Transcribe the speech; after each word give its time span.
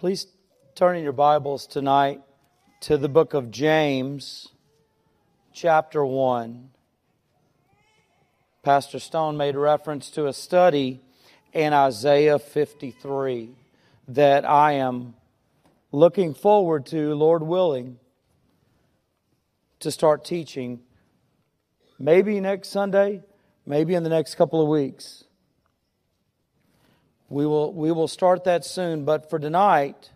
Please 0.00 0.28
turn 0.74 0.96
in 0.96 1.02
your 1.02 1.12
Bibles 1.12 1.66
tonight 1.66 2.22
to 2.80 2.96
the 2.96 3.06
book 3.06 3.34
of 3.34 3.50
James, 3.50 4.48
chapter 5.52 6.06
1. 6.06 6.70
Pastor 8.62 8.98
Stone 8.98 9.36
made 9.36 9.56
reference 9.56 10.08
to 10.12 10.26
a 10.26 10.32
study 10.32 11.02
in 11.52 11.74
Isaiah 11.74 12.38
53 12.38 13.50
that 14.08 14.48
I 14.48 14.72
am 14.72 15.16
looking 15.92 16.32
forward 16.32 16.86
to, 16.86 17.14
Lord 17.14 17.42
willing, 17.42 17.98
to 19.80 19.90
start 19.90 20.24
teaching 20.24 20.80
maybe 21.98 22.40
next 22.40 22.70
Sunday, 22.70 23.22
maybe 23.66 23.94
in 23.94 24.02
the 24.02 24.08
next 24.08 24.36
couple 24.36 24.62
of 24.62 24.68
weeks. 24.68 25.24
We 27.30 27.46
will, 27.46 27.72
we 27.72 27.92
will 27.92 28.08
start 28.08 28.42
that 28.44 28.64
soon, 28.64 29.04
but 29.04 29.30
for 29.30 29.38
tonight, 29.38 30.10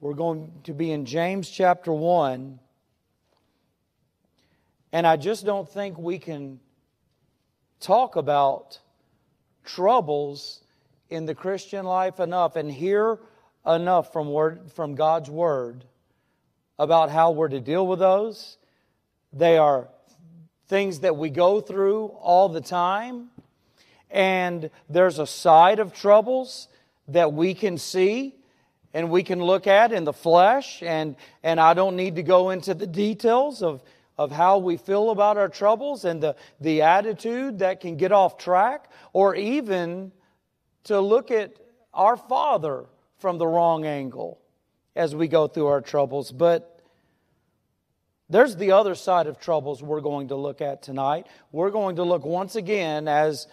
we're 0.00 0.14
going 0.14 0.50
to 0.64 0.72
be 0.72 0.90
in 0.90 1.04
James 1.04 1.50
chapter 1.50 1.92
1. 1.92 2.58
And 4.94 5.06
I 5.06 5.18
just 5.18 5.44
don't 5.44 5.68
think 5.68 5.98
we 5.98 6.18
can 6.18 6.58
talk 7.80 8.16
about 8.16 8.80
troubles 9.62 10.62
in 11.10 11.26
the 11.26 11.34
Christian 11.34 11.84
life 11.84 12.18
enough 12.18 12.56
and 12.56 12.72
hear 12.72 13.18
enough 13.66 14.10
from, 14.10 14.32
word, 14.32 14.72
from 14.72 14.94
God's 14.94 15.28
Word 15.28 15.84
about 16.78 17.10
how 17.10 17.32
we're 17.32 17.48
to 17.48 17.60
deal 17.60 17.86
with 17.86 17.98
those. 17.98 18.56
They 19.34 19.58
are 19.58 19.88
things 20.66 21.00
that 21.00 21.18
we 21.18 21.28
go 21.28 21.60
through 21.60 22.06
all 22.06 22.48
the 22.48 22.62
time. 22.62 23.28
And 24.10 24.70
there's 24.88 25.18
a 25.18 25.26
side 25.26 25.78
of 25.78 25.92
troubles 25.92 26.68
that 27.08 27.32
we 27.32 27.54
can 27.54 27.78
see 27.78 28.34
and 28.94 29.10
we 29.10 29.22
can 29.22 29.42
look 29.42 29.66
at 29.66 29.92
in 29.92 30.04
the 30.04 30.12
flesh. 30.12 30.82
And, 30.82 31.16
and 31.42 31.60
I 31.60 31.74
don't 31.74 31.96
need 31.96 32.16
to 32.16 32.22
go 32.22 32.50
into 32.50 32.72
the 32.72 32.86
details 32.86 33.62
of, 33.62 33.82
of 34.16 34.32
how 34.32 34.58
we 34.58 34.78
feel 34.78 35.10
about 35.10 35.36
our 35.36 35.50
troubles 35.50 36.06
and 36.06 36.22
the, 36.22 36.34
the 36.60 36.82
attitude 36.82 37.58
that 37.58 37.80
can 37.80 37.96
get 37.96 38.10
off 38.10 38.38
track, 38.38 38.90
or 39.12 39.34
even 39.34 40.12
to 40.84 40.98
look 41.00 41.30
at 41.30 41.56
our 41.92 42.16
Father 42.16 42.86
from 43.18 43.36
the 43.36 43.46
wrong 43.46 43.84
angle 43.84 44.40
as 44.94 45.14
we 45.14 45.28
go 45.28 45.46
through 45.46 45.66
our 45.66 45.82
troubles. 45.82 46.32
But 46.32 46.80
there's 48.30 48.56
the 48.56 48.72
other 48.72 48.94
side 48.94 49.26
of 49.26 49.38
troubles 49.38 49.82
we're 49.82 50.00
going 50.00 50.28
to 50.28 50.36
look 50.36 50.60
at 50.60 50.82
tonight. 50.82 51.26
We're 51.52 51.70
going 51.70 51.96
to 51.96 52.02
look 52.02 52.24
once 52.24 52.56
again 52.56 53.08
as 53.08 53.46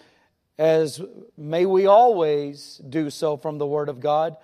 as 0.58 1.00
may 1.36 1.66
we 1.66 1.86
always 1.86 2.80
do 2.88 3.10
so 3.10 3.36
from 3.36 3.58
the 3.58 3.66
Word 3.66 3.88
of 3.88 4.00
God, 4.00 4.36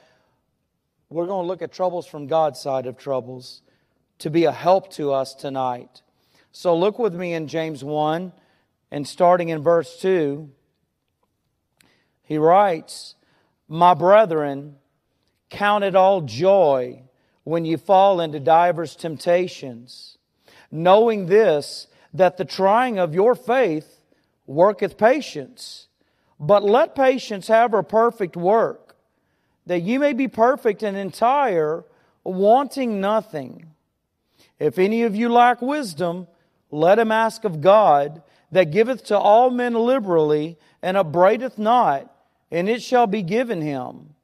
we're 1.08 1.26
going 1.26 1.44
to 1.44 1.48
look 1.48 1.62
at 1.62 1.72
troubles 1.72 2.06
from 2.06 2.26
God's 2.26 2.60
side 2.60 2.86
of 2.86 2.96
troubles 2.96 3.62
to 4.18 4.30
be 4.30 4.44
a 4.44 4.52
help 4.52 4.90
to 4.92 5.12
us 5.12 5.34
tonight. 5.34 6.02
So 6.52 6.76
look 6.76 6.98
with 6.98 7.14
me 7.14 7.32
in 7.32 7.48
James 7.48 7.82
1 7.82 8.32
and 8.90 9.06
starting 9.06 9.48
in 9.48 9.62
verse 9.62 10.00
2. 10.00 10.50
He 12.22 12.38
writes, 12.38 13.14
My 13.68 13.94
brethren, 13.94 14.76
count 15.48 15.84
it 15.84 15.96
all 15.96 16.20
joy 16.20 17.02
when 17.44 17.64
you 17.64 17.76
fall 17.76 18.20
into 18.20 18.38
divers 18.38 18.94
temptations, 18.94 20.18
knowing 20.70 21.26
this, 21.26 21.86
that 22.12 22.36
the 22.36 22.44
trying 22.44 22.98
of 22.98 23.14
your 23.14 23.34
faith 23.34 24.00
worketh 24.46 24.98
patience. 24.98 25.88
But 26.40 26.64
let 26.64 26.94
patience 26.94 27.48
have 27.48 27.72
her 27.72 27.82
perfect 27.82 28.34
work, 28.34 28.96
that 29.66 29.82
you 29.82 30.00
may 30.00 30.14
be 30.14 30.26
perfect 30.26 30.82
and 30.82 30.96
entire, 30.96 31.84
wanting 32.24 32.98
nothing. 32.98 33.66
If 34.58 34.78
any 34.78 35.02
of 35.02 35.14
you 35.14 35.28
lack 35.28 35.60
wisdom, 35.60 36.26
let 36.70 36.98
him 36.98 37.12
ask 37.12 37.44
of 37.44 37.60
God, 37.60 38.22
that 38.52 38.72
giveth 38.72 39.04
to 39.04 39.18
all 39.18 39.50
men 39.50 39.74
liberally, 39.74 40.56
and 40.82 40.96
upbraideth 40.96 41.58
not, 41.58 42.10
and 42.50 42.68
it 42.68 42.82
shall 42.82 43.06
be 43.06 43.22
given 43.22 43.60
him. 43.60 44.14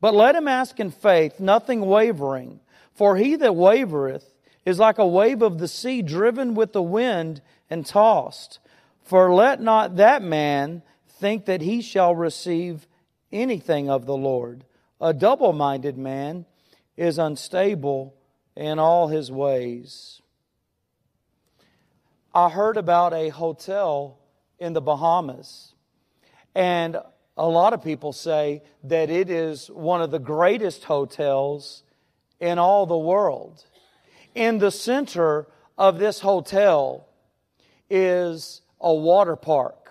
But 0.00 0.14
let 0.14 0.34
him 0.34 0.48
ask 0.48 0.80
in 0.80 0.90
faith, 0.90 1.38
nothing 1.38 1.82
wavering. 1.82 2.60
For 2.94 3.16
he 3.16 3.36
that 3.36 3.54
wavereth 3.54 4.24
is 4.64 4.78
like 4.78 4.98
a 4.98 5.06
wave 5.06 5.42
of 5.42 5.58
the 5.58 5.68
sea 5.68 6.00
driven 6.00 6.54
with 6.54 6.72
the 6.72 6.82
wind 6.82 7.42
and 7.68 7.84
tossed. 7.84 8.58
For 9.02 9.32
let 9.32 9.60
not 9.60 9.96
that 9.96 10.22
man 10.22 10.82
think 11.18 11.46
that 11.46 11.60
he 11.60 11.80
shall 11.80 12.14
receive 12.14 12.86
anything 13.32 13.88
of 13.90 14.06
the 14.06 14.16
Lord. 14.16 14.64
A 15.00 15.12
double 15.12 15.52
minded 15.52 15.96
man 15.96 16.46
is 16.96 17.18
unstable 17.18 18.14
in 18.54 18.78
all 18.78 19.08
his 19.08 19.30
ways. 19.30 20.20
I 22.34 22.50
heard 22.50 22.76
about 22.76 23.14
a 23.14 23.30
hotel 23.30 24.18
in 24.58 24.72
the 24.72 24.80
Bahamas, 24.80 25.74
and 26.54 26.96
a 27.36 27.46
lot 27.46 27.72
of 27.72 27.82
people 27.84 28.12
say 28.12 28.62
that 28.84 29.10
it 29.10 29.28
is 29.30 29.68
one 29.68 30.00
of 30.00 30.10
the 30.10 30.18
greatest 30.18 30.84
hotels 30.84 31.82
in 32.40 32.58
all 32.58 32.86
the 32.86 32.96
world. 32.96 33.64
In 34.34 34.58
the 34.58 34.70
center 34.70 35.46
of 35.78 35.98
this 35.98 36.20
hotel 36.20 37.08
is 37.88 38.62
a 38.80 38.92
water 38.92 39.36
park. 39.36 39.85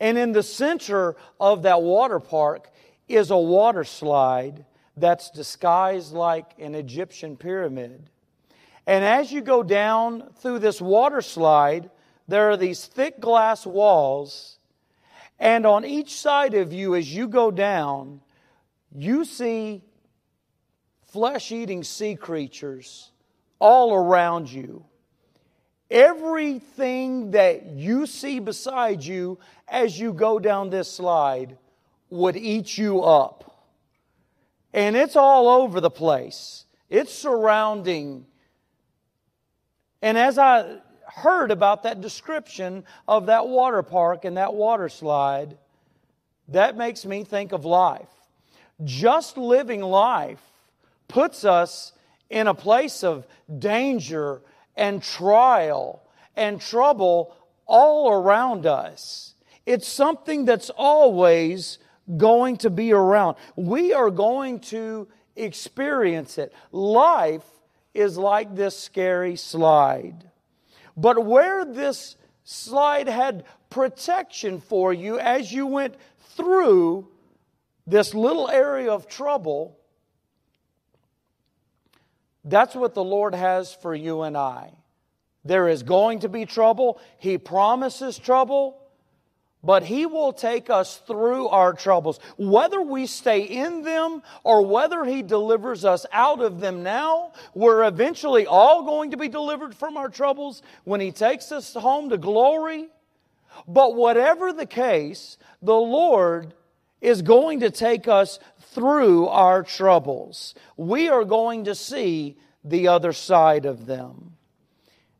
And 0.00 0.18
in 0.18 0.32
the 0.32 0.42
center 0.42 1.16
of 1.40 1.62
that 1.62 1.82
water 1.82 2.20
park 2.20 2.70
is 3.08 3.30
a 3.30 3.38
water 3.38 3.84
slide 3.84 4.64
that's 4.96 5.30
disguised 5.30 6.12
like 6.12 6.52
an 6.58 6.74
Egyptian 6.74 7.36
pyramid. 7.36 8.10
And 8.86 9.04
as 9.04 9.32
you 9.32 9.40
go 9.40 9.62
down 9.62 10.30
through 10.38 10.60
this 10.60 10.80
water 10.80 11.20
slide, 11.20 11.90
there 12.28 12.50
are 12.50 12.56
these 12.56 12.86
thick 12.86 13.20
glass 13.20 13.66
walls. 13.66 14.58
And 15.38 15.66
on 15.66 15.84
each 15.84 16.14
side 16.18 16.54
of 16.54 16.72
you, 16.72 16.94
as 16.94 17.12
you 17.12 17.28
go 17.28 17.50
down, 17.50 18.20
you 18.94 19.24
see 19.24 19.82
flesh 21.08 21.52
eating 21.52 21.82
sea 21.82 22.14
creatures 22.14 23.10
all 23.58 23.94
around 23.94 24.50
you. 24.50 24.84
Everything 25.90 27.30
that 27.30 27.66
you 27.66 28.06
see 28.06 28.40
beside 28.40 29.04
you 29.04 29.38
as 29.68 29.98
you 29.98 30.12
go 30.12 30.38
down 30.38 30.70
this 30.70 30.90
slide 30.90 31.56
would 32.10 32.36
eat 32.36 32.76
you 32.76 33.02
up. 33.02 33.64
And 34.72 34.96
it's 34.96 35.16
all 35.16 35.48
over 35.48 35.80
the 35.80 35.90
place. 35.90 36.64
It's 36.90 37.12
surrounding. 37.12 38.26
And 40.02 40.18
as 40.18 40.38
I 40.38 40.78
heard 41.06 41.50
about 41.50 41.84
that 41.84 42.00
description 42.00 42.84
of 43.06 43.26
that 43.26 43.46
water 43.46 43.82
park 43.82 44.24
and 44.24 44.36
that 44.36 44.54
water 44.54 44.88
slide, 44.88 45.56
that 46.48 46.76
makes 46.76 47.06
me 47.06 47.24
think 47.24 47.52
of 47.52 47.64
life. 47.64 48.08
Just 48.84 49.38
living 49.38 49.80
life 49.80 50.42
puts 51.08 51.44
us 51.44 51.92
in 52.28 52.46
a 52.46 52.54
place 52.54 53.02
of 53.02 53.26
danger 53.58 54.42
and 54.76 55.02
trial 55.02 56.02
and 56.36 56.60
trouble 56.60 57.34
all 57.66 58.12
around 58.12 58.66
us. 58.66 59.34
It's 59.64 59.88
something 59.88 60.44
that's 60.44 60.70
always 60.70 61.78
going 62.16 62.58
to 62.58 62.70
be 62.70 62.92
around. 62.92 63.36
We 63.56 63.92
are 63.92 64.10
going 64.10 64.60
to 64.60 65.08
experience 65.34 66.38
it. 66.38 66.52
Life 66.70 67.44
is 67.94 68.16
like 68.16 68.54
this 68.54 68.78
scary 68.78 69.36
slide. 69.36 70.30
But 70.96 71.24
where 71.24 71.64
this 71.64 72.16
slide 72.44 73.08
had 73.08 73.44
protection 73.70 74.60
for 74.60 74.92
you 74.92 75.18
as 75.18 75.52
you 75.52 75.66
went 75.66 75.96
through 76.36 77.08
this 77.86 78.14
little 78.14 78.48
area 78.48 78.90
of 78.90 79.08
trouble, 79.08 79.78
that's 82.46 82.74
what 82.74 82.94
the 82.94 83.04
Lord 83.04 83.34
has 83.34 83.74
for 83.74 83.94
you 83.94 84.22
and 84.22 84.36
I. 84.36 84.72
There 85.44 85.68
is 85.68 85.82
going 85.82 86.20
to 86.20 86.28
be 86.28 86.46
trouble. 86.46 87.00
He 87.18 87.38
promises 87.38 88.18
trouble, 88.18 88.78
but 89.62 89.82
He 89.82 90.06
will 90.06 90.32
take 90.32 90.70
us 90.70 90.98
through 91.06 91.48
our 91.48 91.72
troubles. 91.72 92.20
Whether 92.36 92.80
we 92.80 93.06
stay 93.06 93.42
in 93.42 93.82
them 93.82 94.22
or 94.44 94.62
whether 94.64 95.04
He 95.04 95.22
delivers 95.22 95.84
us 95.84 96.06
out 96.12 96.40
of 96.40 96.60
them 96.60 96.82
now, 96.82 97.32
we're 97.54 97.84
eventually 97.84 98.46
all 98.46 98.84
going 98.84 99.10
to 99.10 99.16
be 99.16 99.28
delivered 99.28 99.74
from 99.74 99.96
our 99.96 100.08
troubles 100.08 100.62
when 100.84 101.00
He 101.00 101.12
takes 101.12 101.50
us 101.52 101.74
home 101.74 102.10
to 102.10 102.16
glory. 102.16 102.88
But 103.66 103.94
whatever 103.94 104.52
the 104.52 104.66
case, 104.66 105.36
the 105.62 105.74
Lord 105.74 106.54
is 107.00 107.22
going 107.22 107.60
to 107.60 107.70
take 107.70 108.08
us 108.08 108.38
through 108.76 109.26
our 109.28 109.62
troubles. 109.62 110.54
We 110.76 111.08
are 111.08 111.24
going 111.24 111.64
to 111.64 111.74
see 111.74 112.36
the 112.62 112.88
other 112.88 113.14
side 113.14 113.64
of 113.64 113.86
them. 113.86 114.34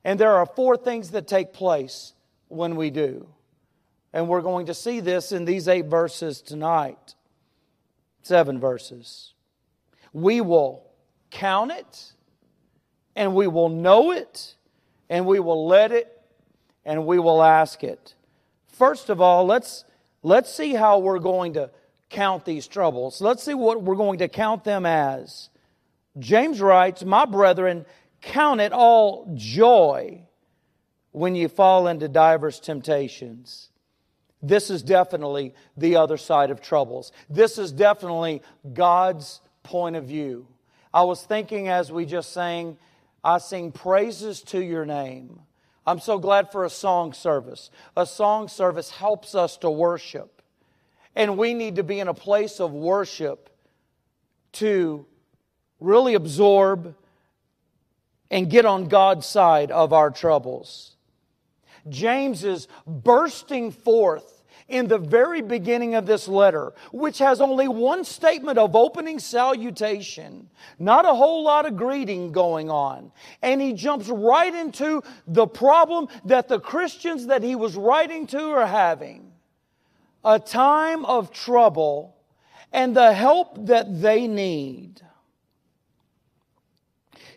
And 0.05 0.21
there 0.21 0.35
are 0.35 0.45
four 0.45 0.77
things 0.77 1.13
that 1.13 1.27
take 1.27 1.55
place 1.55 2.13
when 2.49 2.77
we 2.77 2.91
do. 2.91 3.27
And 4.13 4.29
we're 4.29 4.43
going 4.43 4.67
to 4.67 4.75
see 4.75 5.01
this 5.01 5.33
in 5.33 5.47
these 5.47 5.69
eight 5.69 5.87
verses 5.87 6.43
tonight. 6.43 7.15
Seven 8.23 8.61
verses. 8.61 9.33
we 10.17 10.41
will 10.41 10.83
count 11.31 11.71
it, 11.71 12.13
and 13.15 13.35
we 13.35 13.47
will 13.47 13.69
know 13.69 14.13
it, 14.13 14.55
and 15.11 15.27
we 15.27 15.41
will 15.41 15.67
let 15.67 15.93
it, 15.93 16.11
and 16.87 17.05
we 17.05 17.19
will 17.19 17.43
ask 17.43 17.85
it. 17.85 18.15
First 18.69 19.11
of 19.11 19.21
all, 19.21 19.45
let's, 19.45 19.85
let's 20.23 20.51
see 20.55 20.73
how 20.73 21.01
we're 21.01 21.19
going 21.19 21.53
to 21.53 21.71
count 22.11 22.45
these 22.45 22.67
troubles. 22.67 23.21
Let's 23.21 23.43
see 23.43 23.55
what 23.55 23.83
we're 23.83 23.97
going 23.97 24.19
to 24.19 24.29
count 24.29 24.65
them 24.65 24.87
as. 24.87 25.51
James 26.19 26.61
writes, 26.61 27.05
My 27.05 27.25
brethren, 27.25 27.87
count 28.23 28.61
it 28.61 28.73
all 28.73 29.31
joy 29.35 30.23
when 31.13 31.35
you 31.35 31.49
fall 31.49 31.89
into 31.89 32.09
diverse 32.09 32.61
temptations. 32.61 33.71
This 34.43 34.71
is 34.71 34.83
definitely 34.83 35.55
the 35.77 35.97
other 35.97 36.17
side 36.17 36.51
of 36.51 36.61
troubles. 36.61 37.13
This 37.29 37.59
is 37.59 37.73
definitely 37.73 38.43
God's 38.73 39.41
point 39.63 39.97
of 39.97 40.05
view. 40.05 40.47
I 40.93 41.03
was 41.03 41.23
thinking 41.23 41.69
as 41.69 41.91
we 41.91 42.07
just 42.07 42.33
sang, 42.33 42.79
I 43.25 43.39
sing 43.39 43.73
praises 43.73 44.43
to 44.43 44.63
your 44.63 44.85
name. 44.85 45.41
I'm 45.87 46.01
so 46.01 46.19
glad 46.19 46.53
for 46.53 46.65
a 46.65 46.71
song 46.71 47.13
service. 47.13 47.71
A 47.97 48.07
song 48.07 48.49
service 48.49 48.91
helps 48.91 49.35
us 49.35 49.57
to 49.59 49.71
worship. 49.71 50.36
And 51.17 51.39
we 51.39 51.55
need 51.55 51.77
to 51.77 51.83
be 51.83 51.99
in 51.99 52.09
a 52.09 52.15
place 52.15 52.61
of 52.61 52.73
worship 52.73 53.51
to 54.53 55.07
really 55.81 56.15
absorb 56.15 56.95
and 58.31 58.51
get 58.51 58.67
on 58.67 58.89
God's 58.89 59.27
side 59.27 59.71
of 59.71 59.93
our 59.93 60.11
troubles. 60.11 60.95
James 61.89 62.45
is 62.45 62.69
bursting 62.87 63.71
forth 63.71 64.43
in 64.69 64.89
the 64.89 64.99
very 64.99 65.43
beginning 65.43 65.95
of 65.95 66.07
this 66.07 66.27
letter, 66.27 66.75
which 66.93 67.19
has 67.19 67.41
only 67.41 67.69
one 67.69 68.05
statement 68.05 68.59
of 68.59 68.75
opening 68.75 69.19
salutation, 69.19 70.51
not 70.79 71.05
a 71.05 71.15
whole 71.15 71.45
lot 71.45 71.67
of 71.67 71.77
greeting 71.77 72.33
going 72.33 72.69
on. 72.69 73.13
And 73.43 73.61
he 73.61 73.73
jumps 73.73 74.09
right 74.09 74.53
into 74.53 75.03
the 75.27 75.47
problem 75.47 76.09
that 76.25 76.49
the 76.49 76.59
Christians 76.59 77.27
that 77.29 77.43
he 77.43 77.55
was 77.55 77.77
writing 77.77 78.27
to 78.29 78.51
are 78.51 78.67
having 78.67 79.26
a 80.27 80.41
time 80.41 81.05
of 81.05 81.33
trouble 81.33 82.17
and 82.73 82.97
the 82.97 83.13
help 83.13 83.67
that 83.67 84.03
they 84.03 84.27
need. 84.27 85.01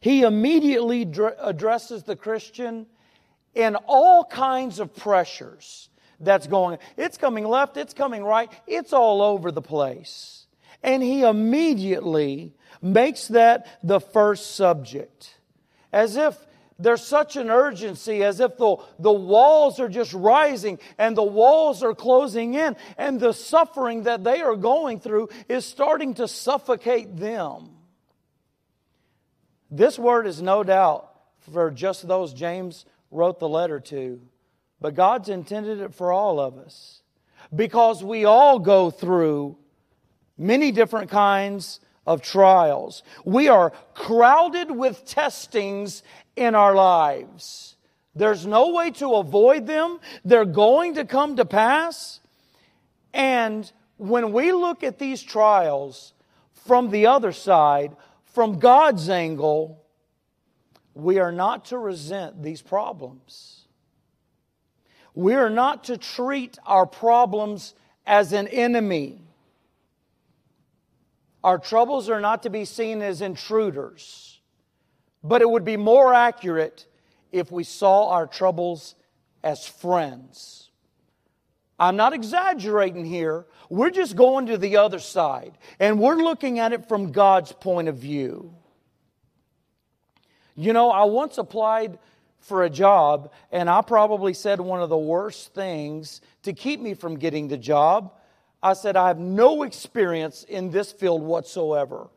He 0.02 0.24
immediately 0.24 1.08
addresses 1.40 2.04
the 2.04 2.16
Christian 2.16 2.88
in 3.54 3.76
all 3.76 4.26
kinds 4.26 4.80
of 4.80 4.96
pressures 4.96 5.90
that's 6.20 6.48
going. 6.48 6.80
It's 6.98 7.18
coming 7.18 7.46
left, 7.46 7.78
it's 7.78 7.94
coming 7.94 8.24
right, 8.24 8.52
it's 8.66 8.92
all 8.92 9.22
over 9.22 9.52
the 9.52 9.62
place. 9.62 10.48
And 10.82 11.04
he 11.04 11.22
immediately 11.22 12.56
makes 12.82 13.28
that 13.28 13.68
the 13.84 14.00
first 14.00 14.56
subject. 14.56 15.36
As 15.94 16.16
if 16.16 16.38
there's 16.80 17.04
such 17.04 17.36
an 17.36 17.50
urgency, 17.50 18.24
as 18.24 18.40
if 18.40 18.56
the, 18.58 18.78
the 18.98 19.12
walls 19.12 19.80
are 19.80 19.90
just 19.90 20.14
rising 20.14 20.80
and 20.98 21.16
the 21.16 21.24
walls 21.24 21.84
are 21.84 21.94
closing 21.94 22.54
in, 22.54 22.78
and 22.98 23.20
the 23.20 23.34
suffering 23.34 24.04
that 24.04 24.24
they 24.24 24.42
are 24.42 24.56
going 24.56 25.00
through 25.00 25.30
is 25.50 25.66
starting 25.66 26.14
to 26.16 26.28
suffocate 26.28 27.18
them. 27.18 27.72
This 29.70 30.00
word 30.00 30.26
is 30.26 30.42
no 30.42 30.64
doubt 30.64 31.10
for 31.52 31.70
just 31.70 32.08
those 32.08 32.34
James 32.34 32.86
wrote 33.12 33.40
the 33.40 33.50
letter 33.50 33.80
to, 33.82 34.22
but 34.80 34.96
God's 34.96 35.30
intended 35.30 35.82
it 35.82 35.94
for 35.94 36.12
all 36.12 36.40
of 36.40 36.58
us 36.58 37.02
because 37.54 38.04
we 38.04 38.26
all 38.26 38.60
go 38.60 38.90
through 38.90 39.58
many 40.38 40.72
different 40.72 41.10
kinds 41.10 41.80
of 42.10 42.24
trials. 42.24 43.04
We 43.24 43.50
are 43.50 43.72
crowded 43.94 44.72
with 44.72 45.06
testings 45.06 46.02
in 46.36 46.56
our 46.56 46.74
lives. 46.74 47.76
There's 48.16 48.48
no 48.48 48.70
way 48.74 48.90
to 48.94 49.14
avoid 49.14 49.68
them. 49.68 50.00
They're 50.26 50.44
going 50.44 50.96
to 50.96 51.06
come 51.06 51.36
to 51.36 51.46
pass. 51.46 52.20
And 53.14 53.72
when 53.98 54.32
we 54.34 54.52
look 54.52 54.84
at 54.84 54.98
these 54.98 55.22
trials 55.22 56.14
from 56.66 56.90
the 56.90 57.06
other 57.06 57.32
side, 57.32 57.96
from 58.26 58.58
God's 58.58 59.08
angle, 59.08 59.84
we 60.96 61.20
are 61.20 61.32
not 61.32 61.66
to 61.66 61.78
resent 61.78 62.42
these 62.42 62.64
problems. 62.64 63.68
We 65.14 65.36
are 65.36 65.52
not 65.52 65.84
to 65.86 65.98
treat 66.00 66.58
our 66.66 66.88
problems 66.88 67.76
as 68.08 68.34
an 68.34 68.48
enemy. 68.48 69.29
Our 71.44 71.58
troubles 71.58 72.10
are 72.10 72.20
not 72.20 72.44
to 72.44 72.50
be 72.50 72.66
seen 72.66 73.02
as 73.02 73.22
intruders, 73.22 74.40
but 75.24 75.42
it 75.42 75.50
would 75.50 75.64
be 75.64 75.78
more 75.78 76.14
accurate 76.14 76.86
if 77.32 77.52
we 77.52 77.64
saw 77.64 78.10
our 78.10 78.28
troubles 78.28 78.96
as 79.44 79.66
friends. 79.66 80.70
I'm 81.80 81.96
not 81.96 82.14
exaggerating 82.14 83.06
here. 83.06 83.46
We're 83.70 83.90
just 83.90 84.16
going 84.16 84.48
to 84.48 84.58
the 84.58 84.78
other 84.78 85.00
side, 85.00 85.58
and 85.80 86.00
we're 86.00 86.18
looking 86.18 86.60
at 86.60 86.74
it 86.74 86.90
from 86.90 87.12
God's 87.12 87.54
point 87.54 87.88
of 87.88 87.98
view. 87.98 88.54
You 90.56 90.74
know, 90.74 90.92
I 90.92 91.06
once 91.06 91.38
applied 91.38 92.00
for 92.42 92.64
a 92.64 92.70
job, 92.70 93.32
and 93.52 93.70
I 93.70 93.82
probably 93.82 94.34
said 94.34 94.60
one 94.60 94.82
of 94.82 94.90
the 94.90 94.98
worst 94.98 95.54
things 95.54 96.20
to 96.44 96.52
keep 96.52 96.82
me 96.82 96.96
from 96.96 97.18
getting 97.18 97.48
the 97.48 97.58
job. 97.58 98.14
I 98.62 98.74
said, 98.74 98.98
I 98.98 99.08
have 99.08 99.20
no 99.20 99.64
experience 99.64 100.44
in 100.44 100.70
this 100.70 100.92
field 100.92 101.22
whatsoever. 101.22 102.10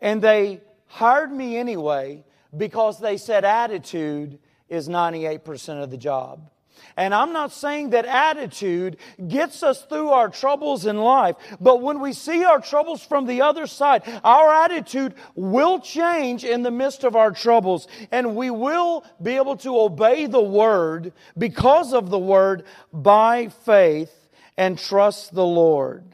And 0.00 0.22
they 0.22 0.60
hired 0.86 1.32
me 1.32 1.56
anyway 1.56 2.24
because 2.56 3.00
they 3.00 3.16
said 3.16 3.44
attitude 3.44 4.38
is 4.68 4.88
98% 4.88 5.82
of 5.82 5.90
the 5.90 5.96
job. 5.96 6.50
And 6.96 7.14
I'm 7.14 7.32
not 7.32 7.52
saying 7.52 7.90
that 7.90 8.06
attitude 8.06 8.96
gets 9.28 9.62
us 9.62 9.82
through 9.82 10.10
our 10.10 10.28
troubles 10.28 10.86
in 10.86 10.98
life, 10.98 11.36
but 11.60 11.82
when 11.82 12.00
we 12.00 12.12
see 12.12 12.44
our 12.44 12.60
troubles 12.60 13.02
from 13.02 13.26
the 13.26 13.42
other 13.42 13.66
side, 13.66 14.02
our 14.24 14.52
attitude 14.64 15.14
will 15.34 15.78
change 15.78 16.44
in 16.44 16.62
the 16.62 16.70
midst 16.70 17.04
of 17.04 17.16
our 17.16 17.30
troubles, 17.30 17.88
and 18.10 18.36
we 18.36 18.50
will 18.50 19.04
be 19.22 19.36
able 19.36 19.56
to 19.58 19.78
obey 19.78 20.26
the 20.26 20.40
Word 20.40 21.12
because 21.36 21.92
of 21.92 22.10
the 22.10 22.18
Word 22.18 22.64
by 22.92 23.48
faith 23.48 24.25
and 24.56 24.78
trust 24.78 25.34
the 25.34 25.44
Lord. 25.44 26.04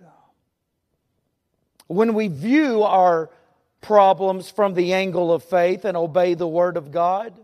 When 1.87 2.15
we 2.15 2.29
view 2.29 2.83
our 2.83 3.31
problems 3.81 4.51
from 4.51 4.75
the 4.75 4.95
angle 4.95 5.33
of 5.33 5.43
faith 5.45 5.85
and 5.85 5.97
obey 5.97 6.35
the 6.35 6.49
Word 6.49 6.77
of 6.77 6.91
God, 6.91 7.35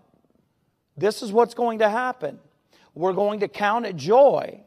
this 0.96 1.22
is 1.22 1.32
what's 1.32 1.54
going 1.54 1.80
to 1.80 1.88
happen 1.88 2.38
we're 2.98 3.12
going 3.12 3.40
to 3.40 3.48
count 3.48 3.86
it 3.86 3.96
joy. 3.96 4.60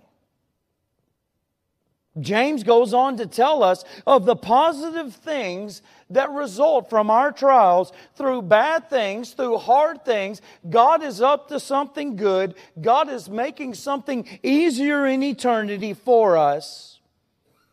James 2.20 2.64
goes 2.64 2.94
on 2.94 3.16
to 3.18 3.26
tell 3.26 3.64
us 3.64 3.86
of 4.06 4.26
the 4.26 4.36
positive 4.36 5.16
things 5.16 5.82
that 6.10 6.30
result 6.32 6.90
from 6.90 7.10
our 7.10 7.32
trials 7.32 7.94
through 8.16 8.42
bad 8.42 8.90
things, 8.90 9.32
through 9.32 9.58
hard 9.58 10.04
things. 10.04 10.42
God 10.70 11.04
is 11.04 11.22
up 11.22 11.48
to 11.48 11.60
something 11.60 12.18
good. 12.18 12.56
God 12.82 13.10
is 13.10 13.30
making 13.30 13.76
something 13.76 14.28
easier 14.44 15.08
in 15.08 15.24
eternity 15.24 15.94
for 15.94 16.36
us. 16.36 17.00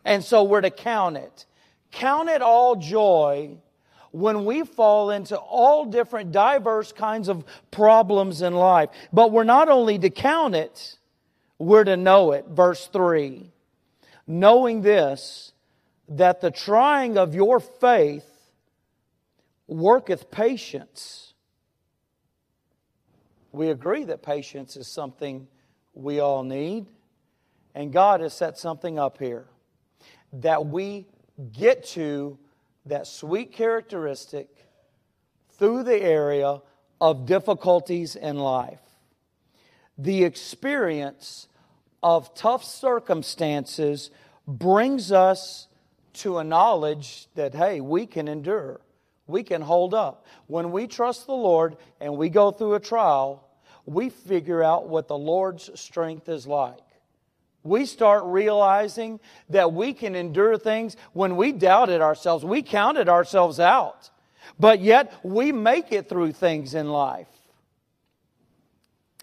And 0.04 0.22
so 0.22 0.44
we're 0.44 0.60
to 0.60 0.70
count 0.70 1.16
it. 1.16 1.44
Count 1.90 2.28
it 2.28 2.40
all 2.40 2.76
joy 2.76 3.56
when 4.12 4.44
we 4.44 4.62
fall 4.62 5.10
into 5.10 5.36
all 5.36 5.84
different 5.84 6.30
diverse 6.30 6.92
kinds 6.92 7.28
of 7.28 7.44
problems 7.72 8.40
in 8.40 8.54
life. 8.54 8.90
But 9.12 9.32
we're 9.32 9.42
not 9.42 9.68
only 9.68 9.98
to 9.98 10.10
count 10.10 10.54
it, 10.54 10.96
we're 11.58 11.84
to 11.84 11.96
know 11.96 12.32
it. 12.32 12.46
Verse 12.46 12.86
3 12.86 13.50
Knowing 14.30 14.82
this, 14.82 15.52
that 16.08 16.40
the 16.40 16.50
trying 16.50 17.16
of 17.18 17.34
your 17.34 17.58
faith 17.58 18.52
worketh 19.66 20.30
patience. 20.30 21.32
We 23.52 23.70
agree 23.70 24.04
that 24.04 24.22
patience 24.22 24.76
is 24.76 24.86
something 24.86 25.48
we 25.94 26.20
all 26.20 26.44
need. 26.44 26.86
And 27.74 27.92
God 27.92 28.20
has 28.20 28.34
set 28.34 28.58
something 28.58 28.98
up 28.98 29.18
here 29.18 29.46
that 30.32 30.66
we 30.66 31.06
get 31.52 31.84
to 31.84 32.38
that 32.86 33.06
sweet 33.06 33.52
characteristic 33.52 34.48
through 35.52 35.84
the 35.84 36.00
area 36.00 36.60
of 37.00 37.26
difficulties 37.26 38.16
in 38.16 38.36
life. 38.36 38.80
The 39.96 40.24
experience 40.24 41.47
of 42.02 42.34
tough 42.34 42.64
circumstances 42.64 44.10
brings 44.46 45.12
us 45.12 45.68
to 46.14 46.38
a 46.38 46.44
knowledge 46.44 47.26
that, 47.34 47.54
hey, 47.54 47.80
we 47.80 48.06
can 48.06 48.28
endure, 48.28 48.80
we 49.26 49.42
can 49.42 49.60
hold 49.62 49.94
up. 49.94 50.26
When 50.46 50.72
we 50.72 50.86
trust 50.86 51.26
the 51.26 51.32
Lord 51.32 51.76
and 52.00 52.16
we 52.16 52.28
go 52.28 52.50
through 52.50 52.74
a 52.74 52.80
trial, 52.80 53.48
we 53.84 54.10
figure 54.10 54.62
out 54.62 54.88
what 54.88 55.08
the 55.08 55.18
Lord's 55.18 55.70
strength 55.78 56.28
is 56.28 56.46
like. 56.46 56.80
we 57.68 57.86
start 57.86 58.24
realizing 58.24 59.20
that 59.50 59.72
we 59.72 59.92
can 59.92 60.14
endure 60.14 60.56
things 60.56 60.96
when 61.12 61.36
we 61.36 61.52
doubted 61.52 62.00
ourselves. 62.00 62.44
We 62.44 62.62
counted 62.62 63.08
ourselves 63.08 63.60
out. 63.60 64.10
But 64.58 64.80
yet 64.80 65.12
we 65.22 65.52
make 65.52 65.92
it 65.92 66.08
through 66.08 66.32
things 66.32 66.74
in 66.74 66.88
life. 66.90 67.28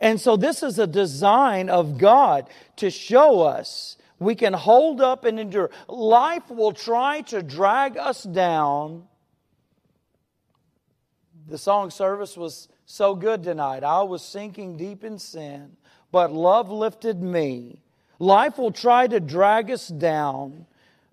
And 0.01 0.19
so 0.19 0.35
this 0.35 0.61
is 0.61 0.77
a 0.77 0.87
design 0.87 1.69
of 1.69 1.97
God 1.97 2.49
to 2.77 2.89
show 2.89 3.41
us 3.41 3.97
we 4.19 4.35
can 4.35 4.53
hold 4.53 5.01
up 5.01 5.25
and 5.25 5.39
endure. 5.39 5.69
Life 5.87 6.49
will 6.49 6.71
try 6.71 7.21
to 7.21 7.43
drag 7.43 7.97
us 7.97 8.23
down. 8.23 9.07
The 11.47 11.57
song 11.57 11.91
service 11.91 12.37
was 12.37 12.69
so 12.85 13.15
good 13.15 13.43
tonight. 13.43 13.83
I 13.83 14.03
was 14.03 14.23
sinking 14.23 14.77
deep 14.77 15.03
in 15.03 15.19
sin, 15.19 15.75
but 16.11 16.31
love 16.31 16.69
lifted 16.69 17.21
me. 17.21 17.81
Life 18.19 18.57
will 18.57 18.71
try 18.71 19.07
to 19.07 19.19
drag 19.19 19.69
us 19.69 19.89
down, 19.89 20.65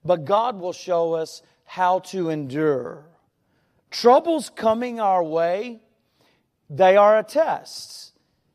but 0.05 0.25
God 0.25 0.61
will 0.61 0.73
show 0.73 1.15
us 1.15 1.43
how 1.65 1.99
to 2.01 2.31
endure. 2.31 3.05
Troubles 3.91 4.49
coming 4.49 5.01
our 5.01 5.25
way, 5.25 5.81
they 6.71 6.97
are 6.97 7.19
a 7.19 7.25
test. 7.25 8.12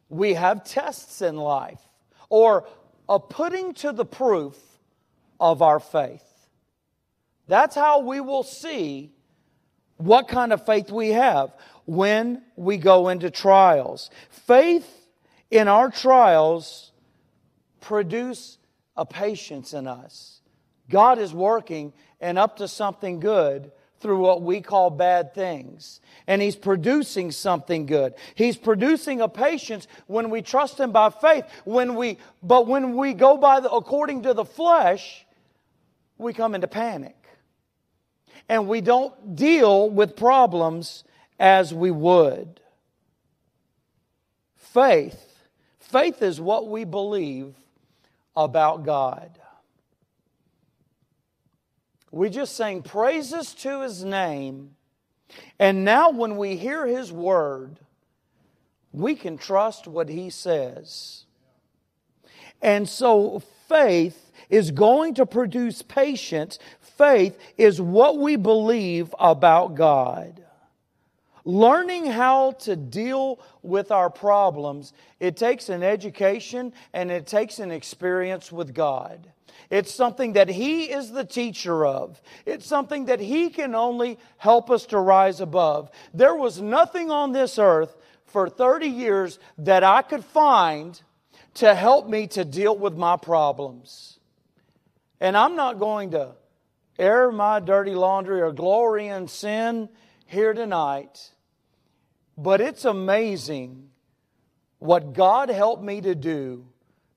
We 0.09 0.33
have 0.33 0.63
tests 0.63 1.21
in 1.21 1.35
life, 1.35 1.81
or 2.29 2.67
a 3.09 3.19
putting 3.19 3.73
to 3.75 3.91
the 3.91 4.05
proof 4.05 4.55
of 5.39 5.61
our 5.61 5.79
faith. 5.79 6.23
That's 7.47 7.75
how 7.75 8.01
we 8.01 8.19
will 8.19 8.43
see 8.43 9.11
what 9.97 10.27
kind 10.27 10.53
of 10.53 10.65
faith 10.65 10.91
we 10.91 11.09
have 11.09 11.53
when 11.85 12.41
we 12.55 12.77
go 12.77 13.09
into 13.09 13.31
trials. 13.31 14.09
Faith 14.29 15.07
in 15.49 15.67
our 15.67 15.89
trials 15.89 16.91
produce 17.79 18.57
a 18.95 19.05
patience 19.05 19.73
in 19.73 19.87
us. 19.87 20.41
God 20.89 21.19
is 21.19 21.33
working 21.33 21.93
and 22.19 22.37
up 22.37 22.57
to 22.57 22.67
something 22.67 23.19
good 23.19 23.71
through 23.99 24.19
what 24.19 24.41
we 24.41 24.61
call 24.61 24.89
bad 24.89 25.33
things. 25.33 26.01
And 26.27 26.41
He's 26.41 26.55
producing 26.55 27.31
something 27.31 27.85
good. 27.85 28.13
He's 28.35 28.57
producing 28.57 29.21
a 29.21 29.27
patience 29.27 29.87
when 30.07 30.29
we 30.29 30.41
trust 30.41 30.79
Him 30.79 30.91
by 30.91 31.09
faith. 31.09 31.45
When 31.65 31.95
we, 31.95 32.17
but 32.43 32.67
when 32.67 32.95
we 32.95 33.13
go 33.13 33.37
by 33.37 33.59
the, 33.59 33.71
according 33.71 34.23
to 34.23 34.33
the 34.33 34.45
flesh, 34.45 35.25
we 36.17 36.33
come 36.33 36.55
into 36.55 36.67
panic. 36.67 37.15
And 38.49 38.67
we 38.67 38.81
don't 38.81 39.35
deal 39.35 39.89
with 39.89 40.15
problems 40.15 41.03
as 41.39 41.73
we 41.73 41.91
would. 41.91 42.59
Faith. 44.55 45.23
Faith 45.79 46.21
is 46.21 46.39
what 46.39 46.67
we 46.67 46.83
believe 46.83 47.53
about 48.35 48.85
God. 48.85 49.31
We 52.17 52.31
just 52.31 52.55
sang 52.55 52.81
praises 52.81 53.53
to 53.61 53.81
his 53.81 54.03
name. 54.03 54.71
And 55.59 55.85
now, 55.85 56.09
when 56.09 56.35
we 56.35 56.57
hear 56.57 56.87
his 56.87 57.11
word, 57.11 57.77
we 58.91 59.13
can 59.13 59.37
trust 59.37 59.85
what 59.87 60.09
he 60.09 60.31
says. 60.31 61.25
And 62.59 62.89
so, 62.89 63.43
faith 63.69 64.31
is 64.49 64.71
going 64.71 65.13
to 65.13 65.27
produce 65.27 65.83
patience. 65.83 66.57
Faith 66.79 67.37
is 67.55 67.79
what 67.79 68.17
we 68.17 68.35
believe 68.35 69.13
about 69.19 69.75
God. 69.75 70.43
Learning 71.47 72.05
how 72.05 72.51
to 72.51 72.75
deal 72.75 73.39
with 73.61 73.89
our 73.89 74.09
problems, 74.09 74.91
it 75.21 75.37
takes 75.37 75.69
an 75.69 75.81
education 75.81 76.73
and 76.91 77.09
it 77.09 77.25
takes 77.25 77.59
an 77.59 77.71
experience 77.71 78.51
with 78.51 78.73
God. 78.73 79.31
It's 79.69 79.93
something 79.93 80.33
that 80.33 80.49
He 80.49 80.91
is 80.91 81.09
the 81.09 81.23
teacher 81.23 81.85
of. 81.85 82.21
It's 82.45 82.65
something 82.65 83.05
that 83.05 83.21
He 83.21 83.49
can 83.49 83.75
only 83.75 84.19
help 84.35 84.69
us 84.69 84.87
to 84.87 84.99
rise 84.99 85.39
above. 85.39 85.89
There 86.13 86.35
was 86.35 86.61
nothing 86.61 87.11
on 87.11 87.31
this 87.31 87.57
earth 87.57 87.95
for 88.25 88.49
30 88.49 88.87
years 88.87 89.39
that 89.57 89.85
I 89.85 90.01
could 90.01 90.25
find 90.25 91.01
to 91.53 91.73
help 91.73 92.09
me 92.09 92.27
to 92.27 92.43
deal 92.43 92.77
with 92.77 92.97
my 92.97 93.15
problems. 93.15 94.19
And 95.21 95.37
I'm 95.37 95.55
not 95.55 95.79
going 95.79 96.11
to 96.11 96.35
air 96.99 97.31
my 97.31 97.61
dirty 97.61 97.95
laundry 97.95 98.41
or 98.41 98.51
glory 98.51 99.07
in 99.07 99.29
sin 99.29 99.87
here 100.25 100.53
tonight. 100.53 101.31
But 102.37 102.61
it's 102.61 102.85
amazing 102.85 103.89
what 104.79 105.13
God 105.13 105.49
helped 105.49 105.83
me 105.83 106.01
to 106.01 106.13
do 106.13 106.67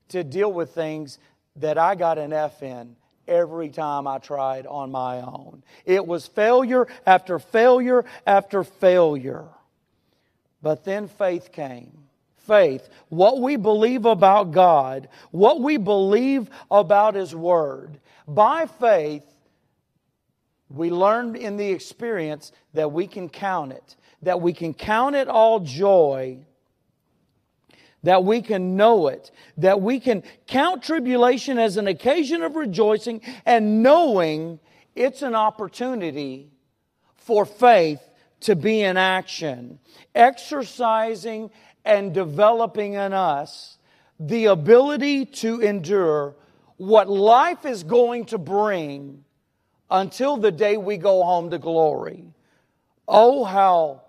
to 0.09 0.23
deal 0.23 0.51
with 0.51 0.73
things 0.73 1.19
that 1.57 1.77
I 1.77 1.95
got 1.95 2.17
an 2.17 2.33
F 2.33 2.63
in 2.63 2.95
every 3.27 3.69
time 3.69 4.07
I 4.07 4.17
tried 4.17 4.65
on 4.65 4.91
my 4.91 5.21
own. 5.21 5.63
It 5.85 6.05
was 6.05 6.25
failure 6.25 6.87
after 7.05 7.37
failure 7.37 8.03
after 8.25 8.63
failure. 8.63 9.45
But 10.61 10.83
then 10.83 11.07
faith 11.07 11.51
came. 11.51 11.97
Faith, 12.47 12.89
what 13.09 13.39
we 13.39 13.55
believe 13.55 14.05
about 14.05 14.51
God, 14.51 15.07
what 15.29 15.61
we 15.61 15.77
believe 15.77 16.49
about 16.71 17.13
His 17.13 17.35
Word. 17.35 17.99
By 18.27 18.65
faith, 18.65 19.23
we 20.67 20.89
learned 20.89 21.35
in 21.37 21.57
the 21.57 21.69
experience 21.69 22.51
that 22.73 22.91
we 22.91 23.05
can 23.05 23.29
count 23.29 23.73
it 23.73 23.95
that 24.21 24.41
we 24.41 24.53
can 24.53 24.73
count 24.73 25.15
it 25.15 25.27
all 25.27 25.59
joy, 25.59 26.37
that 28.03 28.23
we 28.23 28.41
can 28.41 28.75
know 28.75 29.07
it, 29.07 29.31
that 29.57 29.81
we 29.81 29.99
can 29.99 30.23
count 30.47 30.83
tribulation 30.83 31.57
as 31.59 31.77
an 31.77 31.87
occasion 31.87 32.41
of 32.41 32.55
rejoicing 32.55 33.21
and 33.45 33.83
knowing 33.83 34.59
it's 34.95 35.21
an 35.21 35.35
opportunity 35.35 36.51
for 37.15 37.45
faith 37.45 38.01
to 38.41 38.55
be 38.55 38.81
in 38.81 38.97
action, 38.97 39.79
exercising 40.15 41.51
and 41.85 42.13
developing 42.13 42.93
in 42.93 43.13
us 43.13 43.77
the 44.19 44.45
ability 44.45 45.25
to 45.25 45.61
endure 45.61 46.35
what 46.77 47.09
life 47.09 47.65
is 47.65 47.83
going 47.83 48.25
to 48.25 48.37
bring 48.37 49.23
until 49.89 50.37
the 50.37 50.51
day 50.51 50.77
we 50.77 50.97
go 50.97 51.23
home 51.23 51.49
to 51.49 51.57
glory. 51.59 52.23
Oh, 53.07 53.43
how 53.43 54.03